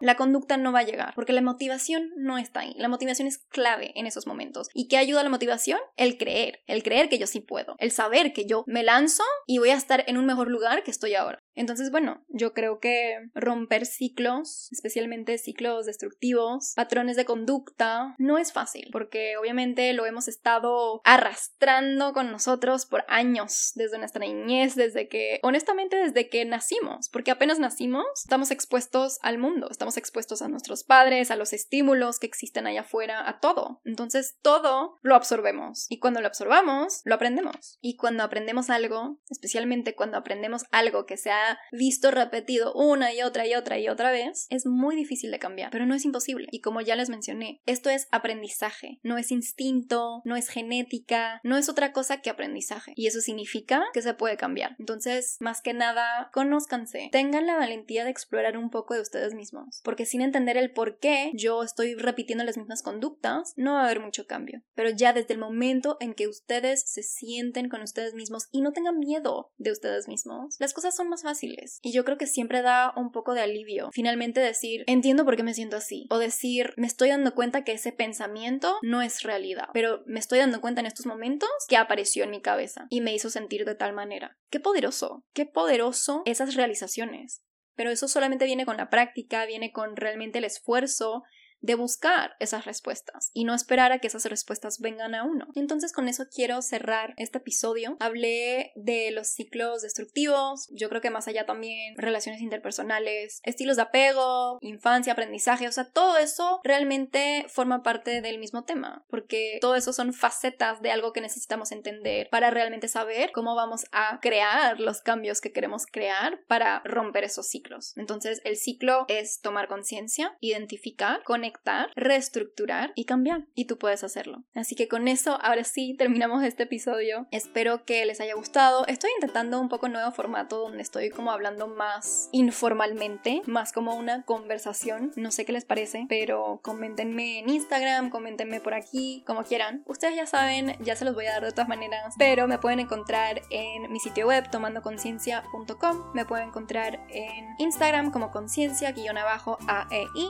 la 0.00 0.16
conducta 0.16 0.56
no 0.56 0.72
va 0.72 0.80
a 0.80 0.84
llegar, 0.84 1.14
porque 1.14 1.32
la 1.32 1.42
motivación 1.42 2.10
no 2.16 2.38
está 2.38 2.60
ahí. 2.60 2.74
La 2.76 2.88
motivación 2.88 3.28
es 3.28 3.38
clave 3.48 3.92
en 3.94 4.06
esos 4.06 4.26
momentos. 4.26 4.68
¿Y 4.74 4.88
qué 4.88 4.96
ayuda 4.96 5.20
a 5.20 5.24
la 5.24 5.30
motivación? 5.30 5.78
El 5.96 6.18
creer, 6.18 6.60
el 6.66 6.82
creer 6.82 7.08
que 7.08 7.18
yo 7.18 7.26
sí 7.26 7.40
puedo, 7.40 7.76
el 7.78 7.90
saber 7.90 8.32
que 8.32 8.46
yo 8.46 8.64
me 8.66 8.82
lanzo 8.82 9.24
y 9.46 9.58
voy 9.58 9.70
a 9.70 9.74
estar 9.74 10.04
en 10.06 10.16
un 10.16 10.26
mejor 10.26 10.48
lugar 10.48 10.82
que 10.82 10.90
estoy 10.90 11.14
ahora. 11.14 11.43
Entonces, 11.54 11.90
bueno, 11.90 12.24
yo 12.28 12.52
creo 12.52 12.78
que 12.80 13.30
romper 13.34 13.86
ciclos, 13.86 14.68
especialmente 14.72 15.38
ciclos 15.38 15.86
destructivos, 15.86 16.72
patrones 16.76 17.16
de 17.16 17.24
conducta, 17.24 18.14
no 18.18 18.38
es 18.38 18.52
fácil, 18.52 18.88
porque 18.92 19.36
obviamente 19.36 19.92
lo 19.92 20.06
hemos 20.06 20.28
estado 20.28 21.00
arrastrando 21.04 22.12
con 22.12 22.30
nosotros 22.30 22.86
por 22.86 23.04
años, 23.08 23.72
desde 23.74 23.98
nuestra 23.98 24.24
niñez, 24.24 24.74
desde 24.74 25.08
que, 25.08 25.38
honestamente, 25.42 25.96
desde 25.96 26.28
que 26.28 26.44
nacimos, 26.44 27.08
porque 27.08 27.30
apenas 27.30 27.58
nacimos, 27.58 28.06
estamos 28.22 28.50
expuestos 28.50 29.18
al 29.22 29.38
mundo, 29.38 29.68
estamos 29.70 29.96
expuestos 29.96 30.42
a 30.42 30.48
nuestros 30.48 30.84
padres, 30.84 31.30
a 31.30 31.36
los 31.36 31.52
estímulos 31.52 32.18
que 32.18 32.26
existen 32.26 32.66
allá 32.66 32.82
afuera, 32.82 33.28
a 33.28 33.40
todo. 33.40 33.80
Entonces, 33.84 34.38
todo 34.42 34.98
lo 35.02 35.14
absorbemos. 35.14 35.86
Y 35.88 35.98
cuando 35.98 36.20
lo 36.20 36.26
absorbamos, 36.26 37.00
lo 37.04 37.14
aprendemos. 37.14 37.78
Y 37.80 37.96
cuando 37.96 38.22
aprendemos 38.22 38.70
algo, 38.70 39.18
especialmente 39.28 39.94
cuando 39.94 40.16
aprendemos 40.16 40.64
algo 40.70 41.06
que 41.06 41.16
sea 41.16 41.43
visto 41.72 42.10
repetido 42.10 42.72
una 42.74 43.12
y 43.12 43.22
otra 43.22 43.46
y 43.46 43.54
otra 43.54 43.78
y 43.78 43.88
otra 43.88 44.10
vez, 44.10 44.46
es 44.50 44.66
muy 44.66 44.96
difícil 44.96 45.30
de 45.30 45.38
cambiar, 45.38 45.70
pero 45.70 45.86
no 45.86 45.94
es 45.94 46.04
imposible. 46.04 46.48
Y 46.50 46.60
como 46.60 46.80
ya 46.80 46.96
les 46.96 47.10
mencioné, 47.10 47.60
esto 47.66 47.90
es 47.90 48.08
aprendizaje, 48.10 49.00
no 49.02 49.18
es 49.18 49.30
instinto, 49.30 50.22
no 50.24 50.36
es 50.36 50.48
genética, 50.48 51.40
no 51.42 51.56
es 51.56 51.68
otra 51.68 51.92
cosa 51.92 52.20
que 52.20 52.30
aprendizaje. 52.30 52.92
Y 52.96 53.06
eso 53.06 53.20
significa 53.20 53.84
que 53.92 54.02
se 54.02 54.14
puede 54.14 54.36
cambiar. 54.36 54.76
Entonces, 54.78 55.36
más 55.40 55.60
que 55.60 55.74
nada, 55.74 56.30
conózcanse, 56.32 57.08
tengan 57.12 57.46
la 57.46 57.56
valentía 57.56 58.04
de 58.04 58.10
explorar 58.10 58.56
un 58.56 58.70
poco 58.70 58.94
de 58.94 59.00
ustedes 59.00 59.34
mismos, 59.34 59.80
porque 59.84 60.06
sin 60.06 60.20
entender 60.20 60.56
el 60.56 60.72
por 60.72 60.98
qué 60.98 61.30
yo 61.34 61.62
estoy 61.62 61.94
repitiendo 61.94 62.44
las 62.44 62.56
mismas 62.56 62.82
conductas, 62.82 63.52
no 63.56 63.74
va 63.74 63.82
a 63.82 63.84
haber 63.84 64.00
mucho 64.00 64.26
cambio. 64.26 64.62
Pero 64.74 64.90
ya 64.90 65.12
desde 65.12 65.34
el 65.34 65.40
momento 65.40 65.96
en 66.00 66.14
que 66.14 66.28
ustedes 66.28 66.84
se 66.86 67.02
sienten 67.02 67.68
con 67.68 67.82
ustedes 67.82 68.14
mismos 68.14 68.48
y 68.50 68.60
no 68.60 68.72
tengan 68.72 68.98
miedo 68.98 69.52
de 69.56 69.72
ustedes 69.72 70.08
mismos, 70.08 70.56
las 70.58 70.74
cosas 70.74 70.96
son 70.96 71.08
más 71.08 71.22
fáciles. 71.22 71.33
Y 71.82 71.92
yo 71.92 72.04
creo 72.04 72.18
que 72.18 72.26
siempre 72.26 72.62
da 72.62 72.92
un 72.96 73.10
poco 73.10 73.34
de 73.34 73.42
alivio. 73.42 73.90
Finalmente 73.92 74.40
decir, 74.40 74.84
entiendo 74.86 75.24
por 75.24 75.36
qué 75.36 75.42
me 75.42 75.54
siento 75.54 75.76
así. 75.76 76.06
O 76.10 76.18
decir, 76.18 76.74
me 76.76 76.86
estoy 76.86 77.08
dando 77.10 77.34
cuenta 77.34 77.64
que 77.64 77.72
ese 77.72 77.92
pensamiento 77.92 78.78
no 78.82 79.02
es 79.02 79.22
realidad. 79.22 79.68
Pero 79.72 80.02
me 80.06 80.20
estoy 80.20 80.38
dando 80.38 80.60
cuenta 80.60 80.80
en 80.80 80.86
estos 80.86 81.06
momentos 81.06 81.48
que 81.68 81.76
apareció 81.76 82.24
en 82.24 82.30
mi 82.30 82.40
cabeza 82.40 82.86
y 82.90 83.00
me 83.00 83.14
hizo 83.14 83.30
sentir 83.30 83.64
de 83.64 83.74
tal 83.74 83.92
manera. 83.92 84.36
Qué 84.50 84.60
poderoso, 84.60 85.24
qué 85.32 85.46
poderoso 85.46 86.22
esas 86.24 86.54
realizaciones. 86.54 87.42
Pero 87.76 87.90
eso 87.90 88.06
solamente 88.08 88.44
viene 88.44 88.66
con 88.66 88.76
la 88.76 88.88
práctica, 88.88 89.46
viene 89.46 89.72
con 89.72 89.96
realmente 89.96 90.38
el 90.38 90.44
esfuerzo 90.44 91.24
de 91.64 91.74
buscar 91.76 92.36
esas 92.40 92.66
respuestas 92.66 93.30
y 93.32 93.44
no 93.44 93.54
esperar 93.54 93.90
a 93.90 93.98
que 93.98 94.08
esas 94.08 94.26
respuestas 94.26 94.80
vengan 94.80 95.14
a 95.14 95.24
uno. 95.24 95.48
Entonces 95.54 95.92
con 95.92 96.08
eso 96.08 96.24
quiero 96.30 96.60
cerrar 96.60 97.14
este 97.16 97.38
episodio. 97.38 97.96
Hablé 98.00 98.72
de 98.76 99.10
los 99.12 99.28
ciclos 99.28 99.80
destructivos, 99.80 100.68
yo 100.72 100.90
creo 100.90 101.00
que 101.00 101.08
más 101.08 101.26
allá 101.26 101.46
también 101.46 101.94
relaciones 101.96 102.42
interpersonales, 102.42 103.40
estilos 103.44 103.76
de 103.76 103.82
apego, 103.82 104.58
infancia, 104.60 105.14
aprendizaje, 105.14 105.66
o 105.66 105.72
sea, 105.72 105.90
todo 105.90 106.18
eso 106.18 106.60
realmente 106.64 107.46
forma 107.48 107.82
parte 107.82 108.20
del 108.20 108.38
mismo 108.38 108.64
tema, 108.64 109.06
porque 109.08 109.56
todo 109.62 109.74
eso 109.74 109.94
son 109.94 110.12
facetas 110.12 110.82
de 110.82 110.90
algo 110.90 111.14
que 111.14 111.22
necesitamos 111.22 111.72
entender 111.72 112.28
para 112.30 112.50
realmente 112.50 112.88
saber 112.88 113.32
cómo 113.32 113.54
vamos 113.54 113.86
a 113.90 114.20
crear 114.20 114.80
los 114.80 115.00
cambios 115.00 115.40
que 115.40 115.52
queremos 115.52 115.86
crear 115.86 116.40
para 116.46 116.80
romper 116.84 117.24
esos 117.24 117.48
ciclos. 117.48 117.96
Entonces 117.96 118.42
el 118.44 118.56
ciclo 118.56 119.06
es 119.08 119.40
tomar 119.40 119.68
conciencia, 119.68 120.36
identificar, 120.40 121.22
conectar, 121.24 121.53
reestructurar 121.94 122.92
y 122.94 123.04
cambiar. 123.04 123.44
Y 123.54 123.66
tú 123.66 123.78
puedes 123.78 124.04
hacerlo. 124.04 124.44
Así 124.54 124.74
que 124.74 124.88
con 124.88 125.08
eso, 125.08 125.38
ahora 125.42 125.64
sí, 125.64 125.94
terminamos 125.98 126.42
este 126.44 126.64
episodio. 126.64 127.26
Espero 127.30 127.84
que 127.84 128.04
les 128.06 128.20
haya 128.20 128.34
gustado. 128.34 128.86
Estoy 128.86 129.10
intentando 129.16 129.60
un 129.60 129.68
poco 129.68 129.88
nuevo 129.88 130.10
formato 130.12 130.58
donde 130.58 130.82
estoy 130.82 131.10
como 131.10 131.30
hablando 131.30 131.68
más 131.68 132.28
informalmente, 132.32 133.42
más 133.46 133.72
como 133.72 133.94
una 133.94 134.22
conversación. 134.24 135.12
No 135.16 135.30
sé 135.30 135.44
qué 135.44 135.52
les 135.52 135.64
parece, 135.64 136.06
pero 136.08 136.60
coméntenme 136.62 137.38
en 137.38 137.48
Instagram, 137.48 138.10
coméntenme 138.10 138.60
por 138.60 138.74
aquí, 138.74 139.22
como 139.26 139.44
quieran. 139.44 139.82
Ustedes 139.86 140.16
ya 140.16 140.26
saben, 140.26 140.76
ya 140.80 140.96
se 140.96 141.04
los 141.04 141.14
voy 141.14 141.26
a 141.26 141.32
dar 141.32 141.44
de 141.44 141.52
todas 141.52 141.68
maneras, 141.68 142.14
pero 142.18 142.46
me 142.46 142.58
pueden 142.58 142.80
encontrar 142.80 143.42
en 143.50 143.90
mi 143.92 144.00
sitio 144.00 144.26
web 144.26 144.50
tomandoconciencia.com, 144.50 146.12
me 146.14 146.24
pueden 146.24 146.48
encontrar 146.48 147.00
en 147.08 147.46
Instagram 147.58 148.10
como 148.10 148.30
conciencia-aei 148.30 148.94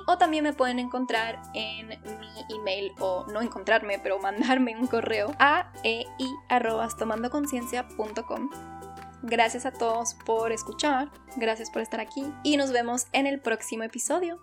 o 0.07 0.19
también 0.19 0.45
me 0.45 0.53
pueden 0.53 0.79
en 1.55 1.89
mi 1.89 2.45
email 2.55 2.93
o 3.01 3.25
no 3.33 3.41
encontrarme, 3.41 3.99
pero 3.99 4.19
mandarme 4.19 4.77
un 4.77 4.87
correo 4.87 5.35
a 5.39 5.73
ei@tomandoconciencia.com. 5.83 8.51
Gracias 9.23 9.65
a 9.65 9.73
todos 9.73 10.13
por 10.27 10.53
escuchar, 10.53 11.11
gracias 11.37 11.71
por 11.71 11.81
estar 11.83 12.01
aquí 12.01 12.27
y 12.43 12.59
nos 12.59 12.73
vemos 12.73 13.07
en 13.13 13.27
el 13.27 13.41
próximo 13.41 13.85
episodio. 13.85 14.39